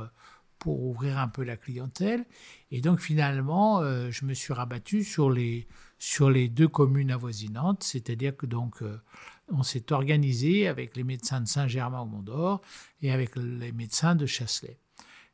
pour 0.59 0.85
ouvrir 0.85 1.19
un 1.19 1.29
peu 1.29 1.45
la 1.45 1.57
clientèle. 1.57 2.25
Et 2.71 2.81
donc 2.81 3.01
finalement, 3.01 3.81
euh, 3.81 4.11
je 4.11 4.25
me 4.25 4.35
suis 4.35 4.53
rabattu 4.53 5.05
sur 5.05 5.31
les, 5.31 5.67
sur 5.99 6.31
les 6.31 6.49
deux 6.49 6.69
communes 6.69 7.11
avoisinantes, 7.11 7.83
c'est-à-dire 7.83 8.37
que 8.37 8.47
donc 8.47 8.83
euh, 8.83 8.99
on 9.51 9.63
s'est 9.63 9.93
organisé 9.93 10.69
avec 10.69 10.97
les 10.97 11.05
médecins 11.05 11.41
de 11.41 11.49
Saint-Germain 11.49 12.01
au 12.01 12.07
Mont-d'Or 12.07 12.61
et 13.03 13.13
avec 13.13 13.37
les 13.37 13.73
médecins 13.73 14.15
de 14.15 14.27
Chasselet. 14.27 14.79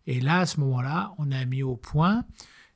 Et 0.06 0.20
là, 0.20 0.40
à 0.40 0.46
ce 0.46 0.60
moment-là, 0.60 1.14
on 1.18 1.32
a 1.32 1.44
mis 1.44 1.62
au 1.62 1.76
point 1.76 2.24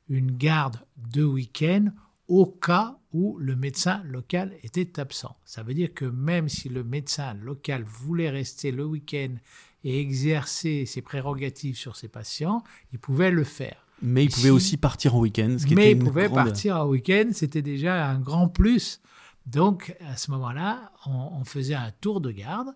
une 0.07 0.31
garde 0.31 0.79
de 0.97 1.23
week-end 1.23 1.87
au 2.27 2.45
cas 2.45 2.97
où 3.11 3.37
le 3.39 3.55
médecin 3.55 4.03
local 4.05 4.53
était 4.63 4.99
absent. 4.99 5.35
Ça 5.45 5.63
veut 5.63 5.73
dire 5.73 5.93
que 5.93 6.05
même 6.05 6.47
si 6.49 6.69
le 6.69 6.83
médecin 6.83 7.33
local 7.35 7.83
voulait 7.83 8.29
rester 8.29 8.71
le 8.71 8.85
week-end 8.85 9.35
et 9.83 9.99
exercer 9.99 10.85
ses 10.85 11.01
prérogatives 11.01 11.75
sur 11.75 11.95
ses 11.95 12.07
patients, 12.07 12.63
il 12.91 12.99
pouvait 12.99 13.31
le 13.31 13.43
faire. 13.43 13.85
Mais 14.01 14.25
il 14.25 14.31
pouvait 14.31 14.49
aussi 14.49 14.77
partir 14.77 15.15
en 15.15 15.19
week-end. 15.19 15.57
Ce 15.59 15.65
qui 15.65 15.75
mais 15.75 15.91
était 15.91 15.99
il 15.99 16.05
pouvait 16.05 16.29
partir 16.29 16.77
en 16.77 16.85
week-end, 16.85 17.29
c'était 17.33 17.61
déjà 17.61 18.07
un 18.07 18.19
grand 18.19 18.47
plus. 18.47 19.01
Donc 19.45 19.95
à 20.01 20.17
ce 20.17 20.31
moment-là, 20.31 20.91
on, 21.05 21.39
on 21.39 21.43
faisait 21.43 21.75
un 21.75 21.91
tour 21.91 22.21
de 22.21 22.31
garde 22.31 22.73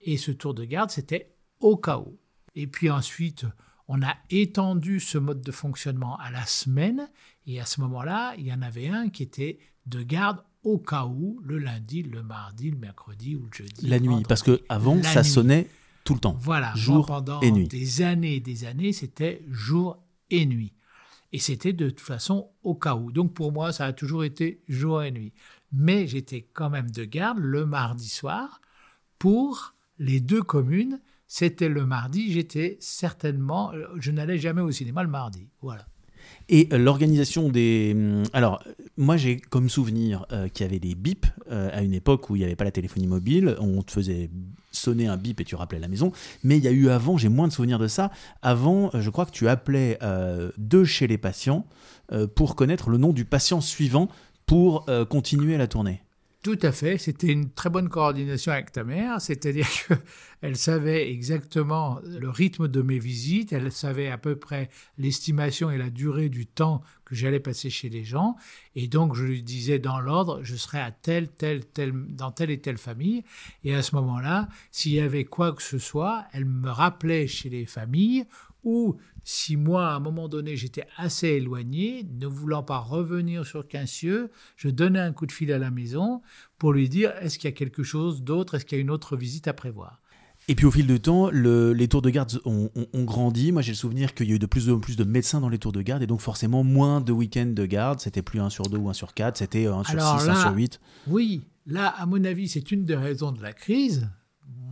et 0.00 0.16
ce 0.16 0.30
tour 0.30 0.54
de 0.54 0.64
garde, 0.64 0.90
c'était 0.90 1.34
au 1.60 1.76
cas 1.76 1.98
où. 1.98 2.18
Et 2.54 2.66
puis 2.66 2.90
ensuite, 2.90 3.46
on 3.88 4.02
a 4.02 4.14
étendu 4.30 5.00
ce 5.00 5.18
mode 5.18 5.42
de 5.42 5.52
fonctionnement 5.52 6.16
à 6.18 6.30
la 6.30 6.44
semaine. 6.46 7.08
Et 7.46 7.60
à 7.60 7.66
ce 7.66 7.80
moment-là, 7.80 8.34
il 8.38 8.46
y 8.46 8.52
en 8.52 8.62
avait 8.62 8.88
un 8.88 9.08
qui 9.08 9.22
était 9.22 9.58
de 9.86 10.02
garde 10.02 10.42
au 10.62 10.78
cas 10.78 11.04
où, 11.04 11.40
le 11.42 11.58
lundi, 11.58 12.02
le 12.02 12.22
mardi, 12.22 12.70
le 12.70 12.78
mercredi 12.78 13.36
ou 13.36 13.44
le 13.44 13.52
jeudi. 13.52 13.86
La 13.86 14.00
nuit, 14.00 14.22
parce 14.26 14.42
que 14.42 14.62
avant, 14.68 15.02
ça 15.02 15.22
sonnait 15.22 15.68
tout 16.04 16.14
le 16.14 16.20
temps. 16.20 16.36
Voilà, 16.38 16.72
jour 16.74 17.06
pendant 17.06 17.40
et 17.40 17.50
nuit. 17.50 17.68
des 17.68 18.02
années 18.02 18.36
et 18.36 18.40
des 18.40 18.64
années, 18.64 18.92
c'était 18.92 19.42
jour 19.50 19.98
et 20.30 20.46
nuit. 20.46 20.72
Et 21.34 21.38
c'était 21.38 21.72
de 21.72 21.90
toute 21.90 21.98
façon 21.98 22.52
au 22.62 22.76
cas 22.76 22.94
où. 22.94 23.10
Donc 23.10 23.34
pour 23.34 23.50
moi, 23.50 23.72
ça 23.72 23.86
a 23.86 23.92
toujours 23.92 24.22
été 24.22 24.62
jour 24.68 25.02
et 25.02 25.10
nuit. 25.10 25.32
Mais 25.72 26.06
j'étais 26.06 26.42
quand 26.52 26.70
même 26.70 26.92
de 26.92 27.04
garde 27.04 27.38
le 27.40 27.66
mardi 27.66 28.08
soir 28.08 28.60
pour 29.18 29.74
les 29.98 30.20
deux 30.20 30.44
communes. 30.44 31.00
C'était 31.26 31.68
le 31.68 31.86
mardi, 31.86 32.32
j'étais 32.32 32.76
certainement, 32.78 33.72
je 33.96 34.12
n'allais 34.12 34.38
jamais 34.38 34.62
au 34.62 34.70
cinéma 34.70 35.02
le 35.02 35.08
mardi. 35.08 35.48
Voilà. 35.60 35.84
Et 36.48 36.68
euh, 36.72 36.78
l'organisation 36.78 37.48
des... 37.48 37.92
Hum, 37.94 38.22
alors, 38.32 38.62
moi 38.96 39.16
j'ai 39.16 39.38
comme 39.38 39.68
souvenir 39.68 40.26
euh, 40.32 40.48
qu'il 40.48 40.64
y 40.64 40.68
avait 40.68 40.78
des 40.78 40.94
bips 40.94 41.26
euh, 41.50 41.70
à 41.72 41.82
une 41.82 41.94
époque 41.94 42.30
où 42.30 42.36
il 42.36 42.40
n'y 42.40 42.44
avait 42.44 42.56
pas 42.56 42.64
la 42.64 42.70
téléphonie 42.70 43.06
mobile, 43.06 43.56
on 43.60 43.82
te 43.82 43.92
faisait 43.92 44.30
sonner 44.70 45.06
un 45.06 45.16
bip 45.16 45.40
et 45.40 45.44
tu 45.44 45.54
rappelais 45.54 45.78
la 45.78 45.88
maison, 45.88 46.12
mais 46.42 46.58
il 46.58 46.64
y 46.64 46.68
a 46.68 46.72
eu 46.72 46.88
avant, 46.88 47.16
j'ai 47.16 47.28
moins 47.28 47.48
de 47.48 47.52
souvenirs 47.52 47.78
de 47.78 47.86
ça, 47.86 48.10
avant 48.42 48.90
je 48.92 49.08
crois 49.08 49.24
que 49.24 49.30
tu 49.30 49.48
appelais 49.48 49.98
de 50.58 50.84
chez 50.84 51.06
les 51.06 51.16
patients 51.16 51.64
pour 52.34 52.56
connaître 52.56 52.90
le 52.90 52.98
nom 52.98 53.12
du 53.12 53.24
patient 53.24 53.60
suivant 53.60 54.08
pour 54.46 54.86
continuer 55.08 55.56
la 55.56 55.68
tournée. 55.68 56.03
Tout 56.44 56.58
à 56.60 56.72
fait. 56.72 56.98
C'était 56.98 57.32
une 57.32 57.48
très 57.48 57.70
bonne 57.70 57.88
coordination 57.88 58.52
avec 58.52 58.70
ta 58.70 58.84
mère, 58.84 59.18
c'est-à-dire 59.18 59.66
qu'elle 60.42 60.58
savait 60.58 61.10
exactement 61.10 62.00
le 62.04 62.28
rythme 62.28 62.68
de 62.68 62.82
mes 62.82 62.98
visites, 62.98 63.54
elle 63.54 63.72
savait 63.72 64.10
à 64.10 64.18
peu 64.18 64.36
près 64.36 64.68
l'estimation 64.98 65.70
et 65.70 65.78
la 65.78 65.88
durée 65.88 66.28
du 66.28 66.44
temps 66.46 66.82
que 67.06 67.14
j'allais 67.14 67.40
passer 67.40 67.70
chez 67.70 67.88
les 67.88 68.04
gens, 68.04 68.36
et 68.74 68.88
donc 68.88 69.14
je 69.14 69.24
lui 69.24 69.42
disais 69.42 69.78
dans 69.78 70.00
l'ordre, 70.00 70.40
je 70.42 70.54
serai 70.54 70.80
à 70.80 70.90
telle, 70.90 71.28
telle, 71.28 71.64
telle, 71.64 71.94
dans 72.08 72.30
telle 72.30 72.50
et 72.50 72.60
telle 72.60 72.78
famille, 72.78 73.24
et 73.62 73.74
à 73.74 73.80
ce 73.80 73.94
moment-là, 73.94 74.48
s'il 74.70 74.92
y 74.92 75.00
avait 75.00 75.24
quoi 75.24 75.54
que 75.54 75.62
ce 75.62 75.78
soit, 75.78 76.26
elle 76.34 76.44
me 76.44 76.70
rappelait 76.70 77.26
chez 77.26 77.48
les 77.48 77.64
familles 77.64 78.26
ou 78.64 78.96
si 79.22 79.56
moi, 79.56 79.88
à 79.88 79.94
un 79.94 80.00
moment 80.00 80.28
donné, 80.28 80.56
j'étais 80.56 80.86
assez 80.96 81.28
éloigné, 81.28 82.06
ne 82.18 82.26
voulant 82.26 82.62
pas 82.62 82.78
revenir 82.78 83.46
sur 83.46 83.66
Quincieux, 83.66 84.30
je 84.56 84.68
donnais 84.68 85.00
un 85.00 85.12
coup 85.12 85.26
de 85.26 85.32
fil 85.32 85.52
à 85.52 85.58
la 85.58 85.70
maison 85.70 86.20
pour 86.58 86.72
lui 86.72 86.88
dire 86.88 87.12
est-ce 87.20 87.38
qu'il 87.38 87.48
y 87.48 87.52
a 87.52 87.56
quelque 87.56 87.82
chose 87.82 88.22
d'autre, 88.22 88.54
est-ce 88.54 88.64
qu'il 88.64 88.76
y 88.76 88.80
a 88.80 88.82
une 88.82 88.90
autre 88.90 89.16
visite 89.16 89.48
à 89.48 89.52
prévoir? 89.52 90.00
Et 90.46 90.54
puis 90.54 90.66
au 90.66 90.70
fil 90.70 90.86
du 90.86 91.00
temps, 91.00 91.30
les 91.30 91.88
tours 91.88 92.02
de 92.02 92.10
garde 92.10 92.38
ont, 92.44 92.70
grandi. 92.92 93.50
Moi, 93.50 93.62
j'ai 93.62 93.72
le 93.72 93.76
souvenir 93.76 94.12
qu'il 94.12 94.28
y 94.28 94.32
a 94.32 94.34
eu 94.34 94.38
de 94.38 94.46
plus 94.46 94.68
en 94.68 94.78
plus 94.78 94.96
de 94.96 95.04
médecins 95.04 95.40
dans 95.40 95.48
les 95.48 95.58
tours 95.58 95.72
de 95.72 95.80
garde 95.80 96.02
et 96.02 96.06
donc 96.06 96.20
forcément 96.20 96.62
moins 96.62 97.00
de 97.00 97.12
week-ends 97.12 97.52
de 97.54 97.64
garde. 97.64 98.00
C'était 98.00 98.20
plus 98.20 98.40
un 98.40 98.50
sur 98.50 98.68
deux 98.68 98.76
ou 98.76 98.90
un 98.90 98.92
sur 98.92 99.14
quatre, 99.14 99.38
c'était 99.38 99.66
un 99.66 99.82
sur 99.84 99.98
six, 99.98 100.28
un 100.28 100.34
sur 100.34 100.52
huit. 100.52 100.80
Oui, 101.06 101.46
là, 101.66 101.88
à 101.88 102.04
mon 102.04 102.22
avis, 102.24 102.48
c'est 102.48 102.72
une 102.72 102.84
des 102.84 102.96
raisons 102.96 103.32
de 103.32 103.42
la 103.42 103.54
crise. 103.54 104.10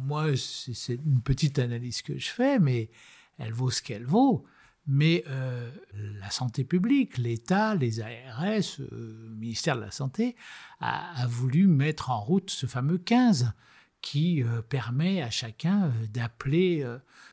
Moi, 0.04 0.36
c'est 0.36 0.94
une 0.94 1.22
petite 1.22 1.58
analyse 1.58 2.02
que 2.02 2.18
je 2.18 2.28
fais, 2.28 2.58
mais 2.58 2.90
elle 3.38 3.52
vaut 3.52 3.70
ce 3.70 3.82
qu'elle 3.82 4.04
vaut. 4.04 4.44
Mais 4.86 5.22
euh, 5.28 5.70
la 5.94 6.30
santé 6.30 6.64
publique, 6.64 7.16
l'État, 7.16 7.74
les 7.74 8.00
ARS, 8.00 8.78
le 8.78 8.88
euh, 8.92 9.34
ministère 9.36 9.76
de 9.76 9.82
la 9.82 9.92
Santé, 9.92 10.34
a, 10.80 11.26
voulu 11.28 11.68
mettre 11.68 12.10
en 12.10 12.20
route 12.20 12.50
ce 12.50 12.66
fameux 12.66 12.98
15 12.98 13.52
qui 14.00 14.42
euh, 14.42 14.60
permet 14.60 15.22
à 15.22 15.30
chacun 15.30 15.92
d'appeler 16.12 16.84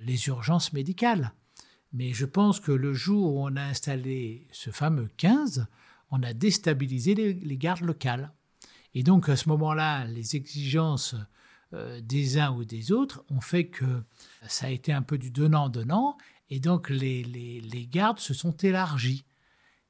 les 0.01 0.27
urgences 0.27 0.73
médicales. 0.73 1.33
Mais 1.91 2.13
je 2.13 2.25
pense 2.25 2.59
que 2.59 2.71
le 2.71 2.93
jour 2.93 3.33
où 3.33 3.43
on 3.43 3.55
a 3.55 3.63
installé 3.63 4.47
ce 4.51 4.69
fameux 4.69 5.09
15, 5.17 5.65
on 6.11 6.21
a 6.21 6.33
déstabilisé 6.33 7.15
les, 7.15 7.33
les 7.33 7.57
gardes 7.57 7.81
locales. 7.81 8.31
Et 8.93 9.01
donc 9.01 9.27
à 9.27 9.35
ce 9.35 9.49
moment-là, 9.49 10.05
les 10.05 10.35
exigences 10.35 11.15
des 11.71 12.39
uns 12.39 12.51
ou 12.51 12.65
des 12.65 12.91
autres 12.91 13.23
ont 13.29 13.41
fait 13.41 13.67
que 13.67 14.03
ça 14.47 14.65
a 14.65 14.69
été 14.69 14.91
un 14.91 15.03
peu 15.03 15.17
du 15.17 15.29
donnant-donnant, 15.29 16.17
et 16.49 16.59
donc 16.59 16.89
les, 16.89 17.23
les, 17.23 17.87
gardes 17.87 18.19
se 18.19 18.33
sont 18.33 18.55
élargis. 18.57 19.23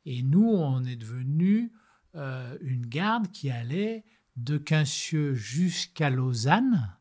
Et 0.06 0.24
nous, 0.24 0.50
on 0.50 0.84
est 0.84 0.96
devenu 0.96 1.72
euh, 2.16 2.58
une 2.62 2.86
garde 2.86 3.30
qui 3.30 3.50
allait 3.50 4.04
de 4.36 4.58
Quincieux 4.58 5.36
jusqu'à 5.36 6.10
Lausanne. 6.10 6.96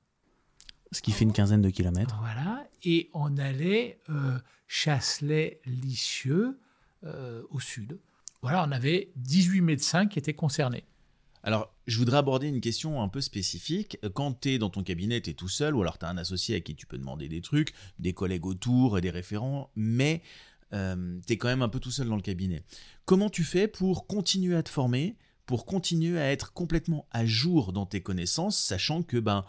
Ce 0.93 1.03
qui 1.03 1.13
fait 1.13 1.25
une 1.25 1.33
quinzaine 1.33 1.63
de 1.63 1.71
kilomètres. 1.71 2.17
Voilà. 2.21 2.67
Et 2.83 3.11
on 3.13 3.37
allait 3.37 4.01
euh, 4.09 4.39
Chasselet-Lisieux 4.67 6.59
euh, 7.05 7.43
au 7.51 7.61
sud. 7.61 7.99
Voilà, 8.43 8.65
on 8.67 8.71
avait 8.71 9.11
18 9.17 9.61
médecins 9.61 10.07
qui 10.07 10.19
étaient 10.19 10.35
concernés. 10.35 10.85
Alors, 11.43 11.75
je 11.89 11.97
voudrais 11.97 12.19
aborder 12.19 12.49
une 12.49 12.61
question 12.61 13.03
un 13.03 13.09
peu 13.09 13.23
spécifique. 13.23 13.99
Quand 14.13 14.43
tu 14.43 14.51
es 14.51 14.59
dans 14.59 14.69
ton 14.69 14.83
cabinet, 14.83 15.23
tu 15.23 15.31
es 15.31 15.33
tout 15.33 15.49
seul, 15.49 15.75
ou 15.75 15.81
alors 15.81 15.99
tu 15.99 16.05
as 16.05 16.11
un 16.11 16.19
associé 16.19 16.55
à 16.55 16.61
qui 16.61 16.77
tu 16.77 16.87
peux 16.87 16.99
demander 16.99 17.29
des 17.29 17.41
trucs, 17.41 17.73
des 17.99 18.13
collègues 18.13 18.45
autour, 18.45 19.01
des 19.01 19.09
référents, 19.09 19.71
mais 19.75 20.23
euh, 20.75 21.19
tu 21.27 21.33
es 21.33 21.39
quand 21.39 21.49
même 21.49 21.63
un 21.63 21.71
peu 21.71 21.81
tout 21.81 21.91
seul 21.91 22.07
dans 22.07 22.17
le 22.17 22.23
cabinet. 22.23 22.63
Comment 23.07 23.31
tu 23.31 23.43
fais 23.43 23.69
pour 23.69 24.07
continuer 24.07 24.55
à 24.55 24.63
te 24.63 24.69
former, 24.69 25.17
pour 25.47 25.65
continuer 25.65 26.21
à 26.21 26.31
être 26.31 26.53
complètement 26.53 27.07
à 27.11 27.25
jour 27.25 27.73
dans 27.73 27.87
tes 27.87 28.03
connaissances, 28.03 28.59
sachant 28.59 29.03
que 29.03 29.17
ben, 29.17 29.47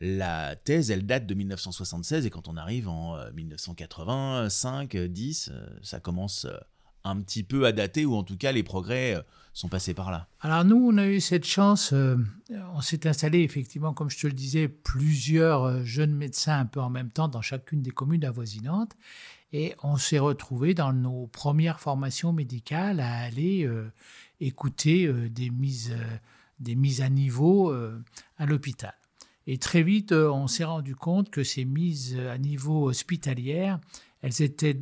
la 0.00 0.56
thèse, 0.56 0.90
elle 0.90 1.04
date 1.04 1.26
de 1.26 1.34
1976, 1.34 2.24
et 2.24 2.30
quand 2.30 2.48
on 2.48 2.56
arrive 2.56 2.88
en 2.88 3.18
1985, 3.34 4.96
10, 4.96 5.50
euh, 5.52 5.66
ça 5.82 6.00
commence 6.00 6.46
euh, 6.46 6.56
un 7.04 7.20
petit 7.20 7.42
peu 7.42 7.66
à 7.66 7.72
dater, 7.72 8.06
ou 8.06 8.14
en 8.14 8.22
tout 8.22 8.36
cas 8.36 8.52
les 8.52 8.62
progrès 8.62 9.22
sont 9.52 9.68
passés 9.68 9.94
par 9.94 10.10
là 10.10 10.28
Alors 10.40 10.64
nous, 10.64 10.76
on 10.76 10.96
a 10.96 11.06
eu 11.06 11.20
cette 11.20 11.44
chance, 11.44 11.92
euh, 11.92 12.16
on 12.74 12.80
s'est 12.80 13.06
installé 13.06 13.40
effectivement, 13.40 13.92
comme 13.92 14.10
je 14.10 14.18
te 14.18 14.26
le 14.26 14.32
disais, 14.32 14.68
plusieurs 14.68 15.64
euh, 15.64 15.84
jeunes 15.84 16.14
médecins 16.14 16.58
un 16.58 16.66
peu 16.66 16.80
en 16.80 16.90
même 16.90 17.10
temps 17.10 17.28
dans 17.28 17.42
chacune 17.42 17.82
des 17.82 17.90
communes 17.90 18.24
avoisinantes, 18.24 18.92
et 19.52 19.74
on 19.82 19.96
s'est 19.96 20.18
retrouvé 20.18 20.72
dans 20.72 20.94
nos 20.94 21.26
premières 21.26 21.80
formations 21.80 22.32
médicales 22.32 23.00
à 23.00 23.18
aller 23.18 23.66
euh, 23.66 23.92
écouter 24.40 25.12
des, 25.28 25.50
mises, 25.50 25.94
des 26.58 26.74
mises 26.74 27.02
à 27.02 27.10
niveau 27.10 27.70
à 28.38 28.46
l'hôpital. 28.46 28.94
Et 29.46 29.58
très 29.58 29.82
vite, 29.82 30.12
on 30.12 30.46
s'est 30.46 30.64
rendu 30.64 30.96
compte 30.96 31.28
que 31.30 31.44
ces 31.44 31.66
mises 31.66 32.18
à 32.18 32.38
niveau 32.38 32.88
hospitalières, 32.88 33.78
elles, 34.22 34.40
étaient, 34.40 34.80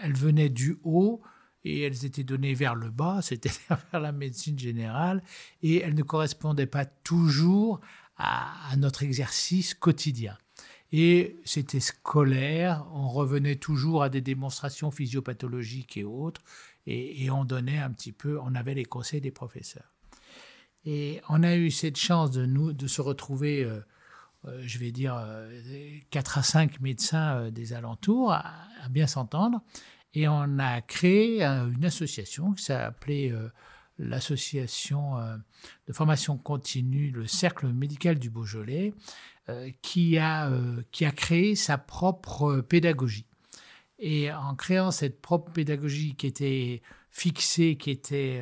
elles 0.00 0.14
venaient 0.14 0.50
du 0.50 0.78
haut, 0.84 1.20
et 1.64 1.82
elles 1.82 2.04
étaient 2.04 2.24
données 2.24 2.54
vers 2.54 2.74
le 2.74 2.90
bas, 2.90 3.20
c'est-à-dire 3.22 3.78
vers 3.90 4.00
la 4.00 4.12
médecine 4.12 4.58
générale, 4.58 5.22
et 5.62 5.80
elles 5.80 5.94
ne 5.94 6.02
correspondaient 6.02 6.66
pas 6.66 6.84
toujours 6.84 7.80
à, 8.16 8.76
notre 8.76 9.02
exercice 9.02 9.74
quotidien. 9.74 10.36
Et 10.92 11.36
c'était 11.44 11.80
scolaire, 11.80 12.86
on 12.92 13.08
revenait 13.08 13.56
toujours 13.56 14.02
à 14.02 14.10
des 14.10 14.20
démonstrations 14.20 14.90
physiopathologiques 14.90 15.96
et 15.96 16.04
autres, 16.04 16.42
et, 16.86 17.30
on 17.30 17.44
donnait 17.44 17.78
un 17.78 17.90
petit 17.90 18.12
peu, 18.12 18.38
on 18.40 18.54
avait 18.54 18.74
les 18.74 18.84
conseils 18.84 19.20
des 19.20 19.30
professeurs. 19.30 19.94
Et 20.84 21.20
on 21.28 21.44
a 21.44 21.54
eu 21.54 21.70
cette 21.70 21.96
chance 21.96 22.32
de, 22.32 22.44
nous, 22.44 22.72
de 22.72 22.88
se 22.88 23.00
retrouver, 23.00 23.62
euh, 23.62 23.78
euh, 24.46 24.60
je 24.66 24.78
vais 24.78 24.90
dire, 24.90 25.14
euh, 25.16 25.48
quatre 26.10 26.38
à 26.38 26.42
cinq 26.42 26.80
médecins 26.80 27.50
des 27.50 27.72
alentours, 27.72 28.32
à 28.32 28.68
bien 28.90 29.06
s'entendre, 29.06 29.62
et 30.14 30.28
on 30.28 30.58
a 30.58 30.80
créé 30.80 31.44
euh, 31.44 31.70
une 31.70 31.84
association 31.84 32.52
qui 32.52 32.64
s'appelait 32.64 33.30
euh, 33.30 33.48
l'association 33.98 35.18
euh, 35.18 35.36
de 35.88 35.92
formation 35.92 36.36
continue, 36.36 37.10
le 37.10 37.26
Cercle 37.26 37.68
médical 37.68 38.18
du 38.18 38.30
Beaujolais, 38.30 38.94
qui, 39.82 40.18
a, 40.18 40.48
qui 40.92 41.04
a 41.04 41.10
créé 41.10 41.56
sa 41.56 41.76
propre 41.76 42.60
pédagogie. 42.60 43.26
Et 43.98 44.32
en 44.32 44.54
créant 44.54 44.92
cette 44.92 45.20
propre 45.20 45.50
pédagogie 45.50 46.14
qui 46.14 46.28
était 46.28 46.80
fixée, 47.10 47.76
qui 47.76 47.90
était 47.90 48.40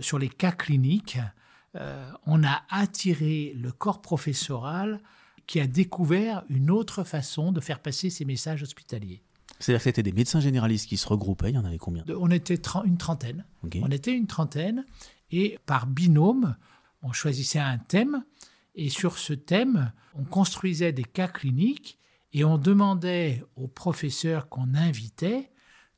sur 0.00 0.18
les 0.18 0.30
cas 0.30 0.52
cliniques, 0.52 1.18
on 2.24 2.42
a 2.44 2.62
attiré 2.70 3.52
le 3.56 3.72
corps 3.72 4.00
professoral 4.00 5.02
qui 5.46 5.60
a 5.60 5.66
découvert 5.66 6.44
une 6.48 6.70
autre 6.70 7.04
façon 7.04 7.52
de 7.52 7.60
faire 7.60 7.80
passer 7.80 8.08
ces 8.08 8.24
messages 8.24 8.62
hospitaliers. 8.62 9.22
C'est-à-dire 9.58 9.80
que 9.80 9.84
c'était 9.84 10.02
des 10.02 10.12
médecins 10.12 10.40
généralistes 10.40 10.88
qui 10.88 10.96
se 10.96 11.08
regroupaient, 11.08 11.50
il 11.50 11.54
y 11.54 11.58
en 11.58 11.64
avait 11.64 11.78
combien? 11.78 12.04
On 12.18 12.30
était 12.30 12.60
une 12.84 12.98
trentaine. 12.98 13.44
On 13.62 13.90
était 13.90 14.12
une 14.12 14.26
trentaine, 14.26 14.84
et 15.30 15.58
par 15.66 15.86
binôme, 15.86 16.56
on 17.02 17.12
choisissait 17.12 17.58
un 17.58 17.78
thème, 17.78 18.24
et 18.74 18.90
sur 18.90 19.18
ce 19.18 19.32
thème, 19.32 19.92
on 20.14 20.24
construisait 20.24 20.92
des 20.92 21.04
cas 21.04 21.28
cliniques, 21.28 21.98
et 22.32 22.44
on 22.44 22.58
demandait 22.58 23.42
aux 23.56 23.68
professeurs 23.68 24.48
qu'on 24.48 24.74
invitait 24.74 25.50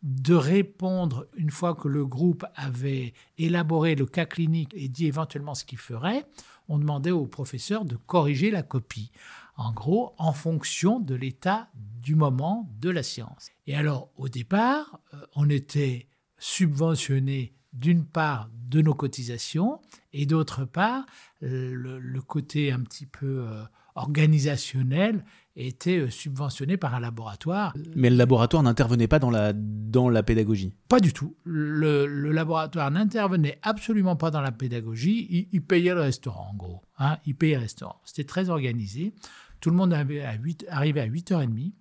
de 0.03 0.35
répondre 0.35 1.27
une 1.37 1.51
fois 1.51 1.75
que 1.75 1.89
le 1.89 2.07
groupe 2.07 2.45
avait 2.55 3.15
élaboré 3.37 3.97
le 3.97 4.07
cas 4.07 4.27
clinique 4.27 4.73
et 4.75 4.89
dit 4.89 5.07
éventuellement 5.07 5.57
ce 5.57 5.65
qu'il 5.65 5.79
ferait, 5.79 6.25
on 6.69 6.79
demandait 6.79 7.11
au 7.11 7.27
professeur 7.27 7.85
de 7.85 7.97
corriger 7.97 8.53
la 8.53 8.63
copie. 8.63 9.11
En 9.59 9.73
gros, 9.73 10.15
en 10.19 10.33
fonction 10.33 11.01
de 11.01 11.15
l'état 11.15 11.69
du 11.75 12.15
moment 12.15 12.71
de 12.81 12.89
la 12.89 13.03
science. 13.03 13.51
Et 13.67 13.75
alors, 13.75 14.11
au 14.17 14.29
départ, 14.29 15.01
euh, 15.13 15.19
on 15.35 15.51
était 15.51 16.09
subventionné 16.39 17.55
d'une 17.73 18.07
part 18.07 18.49
de 18.69 18.81
nos 18.81 18.95
cotisations 18.95 19.81
et 20.13 20.27
d'autre 20.27 20.65
part, 20.65 21.07
le, 21.41 22.21
côté 22.21 22.73
un 22.73 22.81
petit 22.81 23.07
peu 23.07 23.45
euh, 23.47 23.63
organisationnel 23.95 25.25
était 25.57 25.99
euh, 25.99 26.11
subventionné 26.11 26.77
par 26.77 26.95
un 26.95 27.01
laboratoire. 27.01 27.75
Mais 27.97 28.11
le 28.11 28.17
laboratoire 28.17 28.63
n'intervenait 28.63 29.09
pas 29.09 29.19
dans 29.19 29.31
la, 29.31 29.53
dans 29.53 30.09
la 30.09 30.23
pédagogie 30.23 30.73
Pas 30.89 31.01
du 31.01 31.13
tout. 31.13 31.37
Le, 31.45 32.07
laboratoire 32.31 32.91
n'intervenait 32.91 33.59
absolument 33.63 34.17
pas 34.17 34.31
dans 34.31 34.41
la 34.41 34.53
pédagogie. 34.53 35.49
Il, 35.53 35.63
payait 35.63 35.95
le 35.95 36.01
restaurant, 36.01 36.51
en 36.53 36.57
gros. 36.57 36.83
Hein. 36.99 37.17
il 37.27 37.35
payait 37.35 37.57
le 37.57 37.63
restaurant. 37.63 38.01
C'était 38.05 38.25
très 38.25 38.51
organisé. 38.51 39.15
Tout 39.61 39.71
le 39.71 39.77
monde 39.77 39.93
avait 39.93 40.23
à 40.23 40.35
8, 40.35 40.67
arrivait 40.69 41.01
à 41.01 41.09
8h30. 41.09 41.73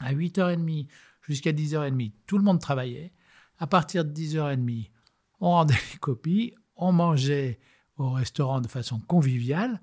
À 0.00 0.12
8h30 0.12 0.88
jusqu'à 1.22 1.52
10h30, 1.52 2.12
tout 2.26 2.38
le 2.38 2.44
monde 2.44 2.60
travaillait. 2.60 3.12
À 3.58 3.66
partir 3.66 4.04
de 4.04 4.12
10h30, 4.12 4.90
on 5.40 5.50
rendait 5.50 5.74
les 5.92 5.98
copies, 5.98 6.54
on 6.76 6.92
mangeait 6.92 7.60
au 7.96 8.10
restaurant 8.10 8.60
de 8.60 8.68
façon 8.68 9.00
conviviale. 9.00 9.80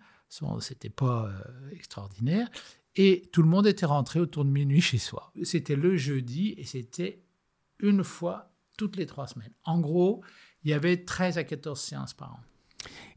C'était 0.60 0.90
pas 0.90 1.28
euh, 1.28 1.72
extraordinaire. 1.72 2.50
Et 2.96 3.30
tout 3.32 3.42
le 3.42 3.48
monde 3.48 3.68
était 3.68 3.86
rentré 3.86 4.20
autour 4.20 4.46
de 4.46 4.50
minuit 4.50 4.82
chez 4.82 4.98
soi. 4.98 5.32
C'était 5.44 5.76
le 5.76 5.96
jeudi 5.98 6.54
et 6.58 6.66
c'était 6.66 7.24
une 7.80 8.04
fois 8.04 8.54
toutes 8.78 8.96
les 8.96 9.06
trois 9.06 9.28
semaines. 9.28 9.54
En 9.64 9.80
gros, 9.80 10.24
il 10.64 10.72
y 10.72 10.74
avait 10.74 11.04
13 11.04 11.38
à 11.38 11.44
14 11.44 11.80
séances 11.80 12.14
par 12.14 12.34
an. 12.34 12.40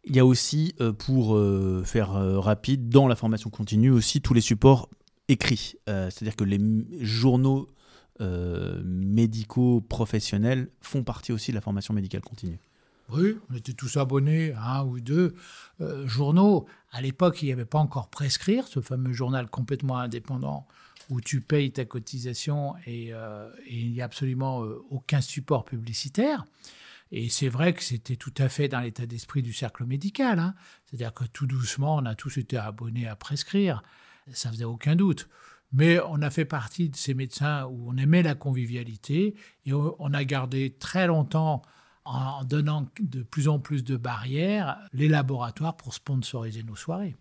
Il 0.07 0.15
y 0.15 0.21
a 0.21 0.27
aussi, 0.27 0.75
euh, 0.81 0.93
pour 0.93 1.37
euh, 1.37 1.83
faire 1.85 2.11
rapide, 2.13 2.89
dans 2.89 3.09
la 3.09 3.17
formation 3.17 3.51
continue, 3.51 3.91
aussi 3.91 4.21
tous 4.21 4.35
les 4.35 4.41
supports 4.41 4.89
écrits. 5.29 5.77
C'est-à-dire 5.87 6.37
que 6.37 6.45
les 6.45 6.61
journaux 7.01 7.69
médicaux 8.21 9.81
professionnels 9.81 10.69
font 10.81 11.03
partie 11.03 11.33
aussi 11.33 11.51
de 11.51 11.57
la 11.57 11.61
formation 11.61 11.95
médicale 11.95 12.21
continue. 12.21 12.59
Oui, 13.11 13.37
on 13.51 13.55
était 13.55 13.73
tous 13.73 13.97
abonnés 13.97 14.53
à 14.53 14.81
un 14.81 14.85
ou 14.85 15.01
deux 15.01 15.35
euh, 15.81 16.07
journaux. 16.07 16.67
À 16.91 17.03
l'époque, 17.03 17.43
il 17.43 17.47
n'y 17.47 17.53
avait 17.53 17.65
pas 17.65 17.79
encore 17.79 18.09
Prescrire, 18.09 18.67
ce 18.67 18.81
fameux 18.81 19.13
journal 19.13 19.49
complètement 19.51 19.99
indépendant 19.99 20.67
où 21.11 21.21
tu 21.21 21.43
payes 21.43 21.71
ta 21.71 21.85
cotisation 21.85 22.75
et, 22.87 23.13
euh, 23.13 23.51
il 23.69 23.93
n'y 23.93 24.01
a 24.01 24.07
absolument 24.07 24.65
euh, 24.65 24.83
aucun 24.91 25.21
support 25.21 25.65
publicitaire. 25.65 26.47
Et 27.11 27.29
c'est 27.29 27.49
vrai 27.49 27.75
que 27.75 27.83
c'était 27.83 28.17
tout 28.17 28.35
à 28.39 28.49
fait 28.49 28.69
dans 28.69 28.81
l'état 28.81 29.07
d'esprit 29.07 29.43
du 29.43 29.53
cercle 29.53 29.85
médical. 29.85 30.39
Hein. 30.39 30.55
C'est-à-dire 30.85 31.15
que 31.15 31.25
tout 31.25 31.47
doucement, 31.47 31.97
on 31.97 32.07
a 32.07 32.15
tous 32.15 32.39
été 32.39 32.57
abonnés 32.57 33.07
à 33.07 33.17
prescrire. 33.17 33.83
Ça 34.33 34.51
faisait 34.51 34.65
aucun 34.65 34.97
doute. 34.97 35.29
Mais 35.73 35.99
on 36.09 36.23
a 36.23 36.31
fait 36.31 36.45
partie 36.45 36.89
de 36.89 36.97
ces 36.97 37.15
médecins 37.15 37.65
où 37.67 37.91
on 37.91 37.97
aimait 37.97 38.23
la 38.23 38.35
convivialité 38.35 39.35
et 39.67 39.73
on 39.73 40.15
a 40.15 40.25
gardé 40.25 40.77
très 40.79 41.07
longtemps 41.07 41.63
en 42.05 42.45
donnant 42.45 42.87
de 43.01 43.23
plus 43.23 43.49
en 43.49 43.59
plus 43.59 43.83
de 43.83 43.97
barrières, 43.97 44.79
les 44.93 45.09
laboratoires 45.09 45.77
pour 45.77 45.95
sponsoriser 45.95 46.63
nos 46.63 46.77
soirées. 46.77 47.17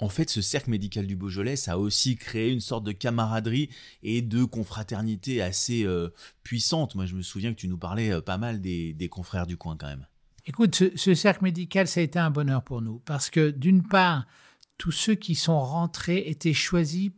En 0.00 0.08
fait, 0.08 0.30
ce 0.30 0.40
cercle 0.40 0.70
médical 0.70 1.06
du 1.06 1.16
Beaujolais, 1.16 1.56
ça 1.56 1.72
a 1.72 1.76
aussi 1.76 2.16
créé 2.16 2.52
une 2.52 2.60
sorte 2.60 2.84
de 2.84 2.92
camaraderie 2.92 3.68
et 4.02 4.22
de 4.22 4.44
confraternité 4.44 5.42
assez 5.42 5.84
euh, 5.84 6.08
puissante. 6.42 6.94
Moi, 6.94 7.06
je 7.06 7.16
me 7.16 7.22
souviens 7.22 7.52
que 7.52 7.58
tu 7.58 7.68
nous 7.68 7.78
parlais 7.78 8.12
euh, 8.12 8.20
pas 8.20 8.38
mal 8.38 8.60
des, 8.60 9.08
confrères 9.10 9.46
du 9.46 9.56
coin 9.56 9.76
quand 9.76 9.88
même. 9.88 10.06
Écoute, 10.46 10.74
ce, 10.76 10.96
ce, 10.96 11.14
cercle 11.14 11.42
médical, 11.42 11.88
ça 11.88 12.00
a 12.00 12.02
été 12.02 12.18
un 12.18 12.30
bonheur 12.30 12.62
pour 12.62 12.80
nous 12.80 13.00
parce 13.04 13.28
que 13.28 13.50
d'une 13.50 13.82
part, 13.82 14.26
tous 14.78 14.92
ceux 14.92 15.14
qui 15.14 15.34
sont 15.34 15.60
rentrés 15.60 16.24
étaient 16.28 16.54
choisis 16.54 17.10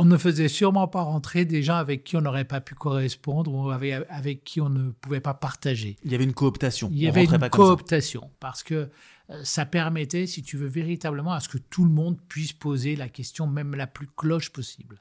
on 0.00 0.06
ne 0.06 0.16
faisait 0.16 0.48
sûrement 0.48 0.88
pas 0.88 1.02
rentrer 1.02 1.44
des 1.44 1.62
gens 1.62 1.74
avec 1.74 2.04
qui 2.04 2.16
on 2.16 2.22
n'aurait 2.22 2.46
pas 2.46 2.62
pu 2.62 2.74
correspondre 2.74 3.52
ou 3.52 3.70
avec, 3.70 4.44
qui 4.44 4.62
on 4.62 4.70
ne 4.70 4.92
pouvait 4.92 5.20
pas 5.20 5.34
partager. 5.34 5.98
Il 6.04 6.10
y 6.10 6.14
avait 6.14 6.24
une 6.24 6.32
cooptation. 6.32 6.88
Il 6.90 7.02
y 7.02 7.06
avait 7.06 7.24
une 7.24 7.50
cooptation 7.50 8.30
parce 8.40 8.62
que 8.62 8.88
ça 9.44 9.64
permettait, 9.64 10.26
si 10.26 10.42
tu 10.42 10.56
veux, 10.56 10.66
véritablement 10.66 11.32
à 11.32 11.40
ce 11.40 11.48
que 11.48 11.58
tout 11.58 11.84
le 11.84 11.90
monde 11.90 12.20
puisse 12.28 12.52
poser 12.52 12.96
la 12.96 13.08
question 13.08 13.46
même 13.46 13.74
la 13.74 13.86
plus 13.86 14.08
cloche 14.08 14.50
possible. 14.50 15.00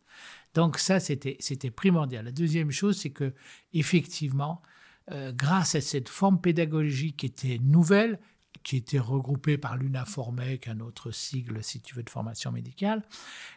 Donc 0.54 0.78
ça, 0.78 1.00
c'était 1.00 1.72
primordial. 1.72 2.26
La 2.26 2.32
deuxième 2.32 2.72
chose, 2.72 2.98
c'est 2.98 3.12
que 3.12 3.34
effectivement, 3.74 4.62
euh, 5.12 5.32
grâce 5.32 5.76
à 5.76 5.82
cette 5.82 6.10
forme 6.10 6.40
pédagogique 6.40 7.18
qui 7.18 7.26
était 7.26 7.60
nouvelle, 7.60 8.20
qui 8.64 8.78
était 8.78 9.00
regroupé 9.00 9.58
par 9.58 9.78
l'UNAFORMEC, 9.78 10.68
un 10.68 10.80
autre 10.80 11.12
sigle, 11.12 11.64
si 11.64 11.82
tu 11.82 11.96
veux, 11.96 12.04
de 12.04 12.10
formation 12.10 12.52
médicale. 12.52 13.04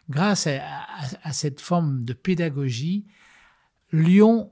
Grâce 0.09 0.47
à, 0.47 1.33
cette 1.33 1.61
forme 1.61 2.05
de 2.05 2.13
pédagogie, 2.13 3.05
Lyon, 3.91 4.51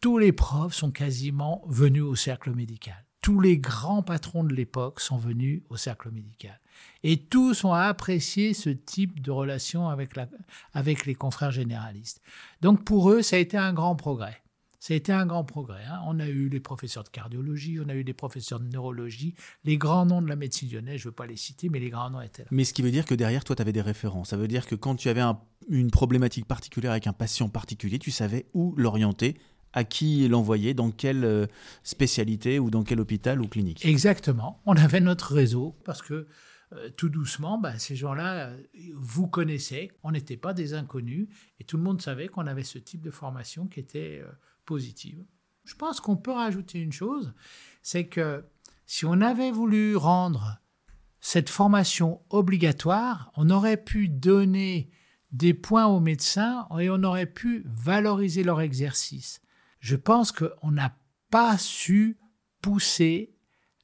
tous 0.00 0.18
les 0.18 0.32
profs 0.32 0.74
sont 0.74 0.90
quasiment 0.90 1.62
venus 1.66 2.02
au 2.02 2.14
cercle 2.14 2.54
médical. 2.54 3.04
Tous 3.22 3.40
les 3.40 3.58
grands 3.58 4.02
patrons 4.02 4.44
de 4.44 4.54
l'époque 4.54 5.00
sont 5.00 5.18
venus 5.18 5.62
au 5.68 5.76
cercle 5.76 6.10
médical. 6.10 6.58
Et 7.02 7.18
tous 7.18 7.64
ont 7.64 7.72
apprécié 7.72 8.54
ce 8.54 8.70
type 8.70 9.20
de 9.20 9.30
relation 9.30 9.88
avec, 9.88 11.06
les 11.06 11.14
confrères 11.14 11.50
généralistes. 11.50 12.22
Donc 12.60 12.84
pour 12.84 13.10
eux, 13.10 13.22
ça 13.22 13.36
a 13.36 13.38
été 13.38 13.56
un 13.56 13.72
grand 13.72 13.96
progrès. 13.96 14.40
Ça 14.78 14.94
a 14.94 14.96
été 14.96 15.12
un 15.12 15.26
grand 15.26 15.44
progrès. 15.44 15.84
Hein. 15.84 16.00
On 16.06 16.18
a 16.20 16.26
eu 16.26 16.48
les 16.48 16.60
professeurs 16.60 17.04
de 17.04 17.10
cardiologie, 17.10 17.78
on 17.84 17.90
a 17.90 17.94
eu 17.94 18.02
des 18.02 18.14
professeurs 18.14 18.60
de 18.60 18.64
neurologie, 18.64 19.34
les 19.64 19.76
grands 19.76 20.06
noms 20.06 20.22
de 20.22 20.28
la 20.28 20.36
médecine 20.36 20.70
lyonnaise, 20.70 20.96
je 20.96 21.02
ne 21.02 21.10
veux 21.10 21.14
pas 21.14 21.26
les 21.26 21.36
citer, 21.36 21.68
mais 21.68 21.80
les 21.80 21.90
grands 21.90 22.08
noms 22.08 22.22
étaient 22.22 22.44
là. 22.44 22.48
Mais 22.50 22.64
ce 22.64 22.72
qui 22.72 22.80
veut 22.80 22.90
dire 22.90 23.04
que 23.04 23.14
derrière, 23.14 23.44
toi, 23.44 23.54
tu 23.54 23.60
avais 23.60 23.74
des 23.74 23.82
référents. 23.82 24.24
Ça 24.24 24.38
veut 24.38 24.48
dire 24.48 24.66
que 24.66 24.74
quand 24.74 24.96
tu 24.96 25.10
avais 25.10 25.22
une 25.68 25.90
problématique 25.90 26.46
particulière 26.46 26.92
avec 26.92 27.06
un 27.06 27.12
patient 27.12 27.50
particulier, 27.50 27.98
tu 27.98 28.10
savais 28.10 28.46
où 28.54 28.74
l'orienter, 28.78 29.36
à 29.72 29.84
qui 29.84 30.26
l'envoyer, 30.28 30.74
dans 30.74 30.90
quelle 30.90 31.24
euh, 31.24 31.46
spécialité 31.82 32.58
ou 32.58 32.70
dans 32.70 32.82
quel 32.82 33.00
hôpital 33.00 33.40
ou 33.40 33.48
clinique. 33.48 33.84
Exactement. 33.84 34.60
On 34.66 34.76
avait 34.76 35.00
notre 35.00 35.32
réseau 35.34 35.76
parce 35.84 36.02
que 36.02 36.26
euh, 36.72 36.88
tout 36.96 37.08
doucement, 37.08 37.58
bah, 37.58 37.78
ces 37.78 37.96
gens-là, 37.96 38.48
euh, 38.48 38.62
vous 38.94 39.28
connaissez, 39.28 39.92
on 40.02 40.12
n'était 40.12 40.36
pas 40.36 40.54
des 40.54 40.74
inconnus 40.74 41.28
et 41.58 41.64
tout 41.64 41.76
le 41.76 41.82
monde 41.82 42.02
savait 42.02 42.28
qu'on 42.28 42.46
avait 42.46 42.64
ce 42.64 42.78
type 42.78 43.02
de 43.02 43.10
formation 43.10 43.66
qui 43.66 43.80
était 43.80 44.22
positive. 44.64 45.24
Je 45.64 45.74
pense 45.74 46.00
qu'on 46.00 46.16
peut 46.16 46.32
rajouter 46.32 46.80
une 46.80 46.92
chose, 46.92 47.32
c'est 47.82 48.06
que 48.06 48.44
si 48.86 49.04
on 49.04 49.20
avait 49.20 49.52
voulu 49.52 49.94
rendre 49.94 50.60
cette 51.20 51.50
formation 51.50 52.20
obligatoire, 52.30 53.30
on 53.36 53.50
aurait 53.50 53.76
pu 53.76 54.08
donner 54.08 54.90
des 55.32 55.54
points 55.54 55.86
aux 55.86 56.00
médecins 56.00 56.66
et 56.78 56.90
on 56.90 57.02
aurait 57.02 57.26
pu 57.26 57.62
valoriser 57.66 58.42
leur 58.42 58.60
exercice. 58.60 59.40
Je 59.80 59.96
pense 59.96 60.32
qu'on 60.32 60.70
n'a 60.70 60.94
pas 61.30 61.58
su 61.58 62.18
pousser 62.62 63.34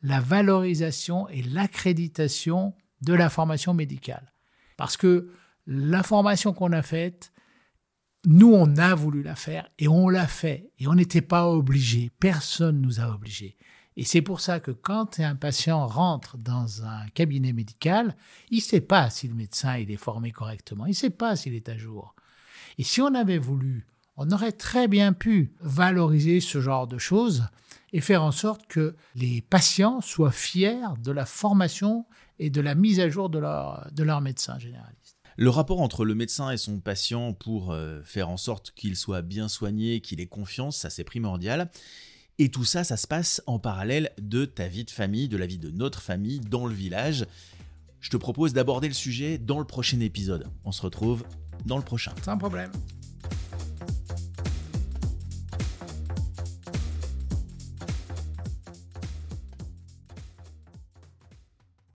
la 0.02 0.20
valorisation 0.20 1.28
et 1.28 1.42
l'accréditation 1.42 2.74
de 3.00 3.14
la 3.14 3.28
formation 3.28 3.74
médicale. 3.74 4.32
Parce 4.76 4.96
que 4.96 5.32
la 5.66 6.02
formation 6.02 6.52
qu'on 6.52 6.72
a 6.72 6.82
faite, 6.82 7.32
nous, 8.26 8.52
on 8.52 8.76
a 8.76 8.94
voulu 8.94 9.22
la 9.22 9.36
faire 9.36 9.68
et 9.78 9.88
on 9.88 10.08
l'a 10.08 10.26
fait 10.26 10.70
et 10.78 10.86
on 10.86 10.94
n'était 10.94 11.22
pas 11.22 11.48
obligé. 11.48 12.10
Personne 12.20 12.80
nous 12.80 13.00
a 13.00 13.08
obligés. 13.08 13.56
Et 13.96 14.04
c'est 14.04 14.20
pour 14.20 14.40
ça 14.40 14.60
que 14.60 14.72
quand 14.72 15.20
un 15.20 15.36
patient 15.36 15.86
rentre 15.86 16.36
dans 16.36 16.84
un 16.84 17.06
cabinet 17.14 17.54
médical, 17.54 18.14
il 18.50 18.58
ne 18.58 18.62
sait 18.62 18.82
pas 18.82 19.08
si 19.08 19.26
le 19.26 19.34
médecin 19.34 19.74
est 19.74 19.96
formé 19.96 20.32
correctement, 20.32 20.84
il 20.84 20.90
ne 20.90 20.94
sait 20.94 21.10
pas 21.10 21.34
s'il 21.34 21.54
est 21.54 21.68
à 21.70 21.78
jour. 21.78 22.14
Et 22.76 22.84
si 22.84 23.00
on 23.00 23.14
avait 23.14 23.38
voulu, 23.38 23.86
on 24.16 24.30
aurait 24.30 24.52
très 24.52 24.88
bien 24.88 25.12
pu 25.12 25.52
valoriser 25.60 26.40
ce 26.40 26.60
genre 26.60 26.86
de 26.86 26.98
choses 26.98 27.44
et 27.92 28.00
faire 28.00 28.22
en 28.22 28.32
sorte 28.32 28.66
que 28.66 28.96
les 29.14 29.42
patients 29.42 30.00
soient 30.00 30.32
fiers 30.32 30.80
de 31.02 31.12
la 31.12 31.26
formation 31.26 32.06
et 32.38 32.50
de 32.50 32.60
la 32.60 32.74
mise 32.74 33.00
à 33.00 33.08
jour 33.08 33.30
de 33.30 33.38
leur, 33.38 33.88
de 33.92 34.02
leur 34.02 34.20
médecin 34.20 34.58
généraliste. 34.58 35.16
Le 35.38 35.50
rapport 35.50 35.82
entre 35.82 36.04
le 36.04 36.14
médecin 36.14 36.50
et 36.50 36.56
son 36.56 36.80
patient 36.80 37.34
pour 37.34 37.70
euh, 37.70 38.00
faire 38.04 38.30
en 38.30 38.38
sorte 38.38 38.72
qu'il 38.74 38.96
soit 38.96 39.20
bien 39.20 39.48
soigné, 39.48 40.00
qu'il 40.00 40.20
ait 40.20 40.26
confiance, 40.26 40.78
ça 40.78 40.90
c'est 40.90 41.04
primordial. 41.04 41.70
Et 42.38 42.50
tout 42.50 42.64
ça, 42.64 42.84
ça 42.84 42.96
se 42.96 43.06
passe 43.06 43.42
en 43.46 43.58
parallèle 43.58 44.12
de 44.18 44.44
ta 44.44 44.68
vie 44.68 44.84
de 44.84 44.90
famille, 44.90 45.28
de 45.28 45.36
la 45.36 45.46
vie 45.46 45.58
de 45.58 45.70
notre 45.70 46.00
famille 46.00 46.40
dans 46.40 46.66
le 46.66 46.74
village. 46.74 47.26
Je 48.00 48.10
te 48.10 48.16
propose 48.16 48.52
d'aborder 48.52 48.88
le 48.88 48.94
sujet 48.94 49.38
dans 49.38 49.58
le 49.58 49.64
prochain 49.64 50.00
épisode. 50.00 50.46
On 50.64 50.72
se 50.72 50.82
retrouve 50.82 51.24
dans 51.64 51.78
le 51.78 51.84
prochain. 51.84 52.14
Sans 52.22 52.36
problème. 52.36 52.70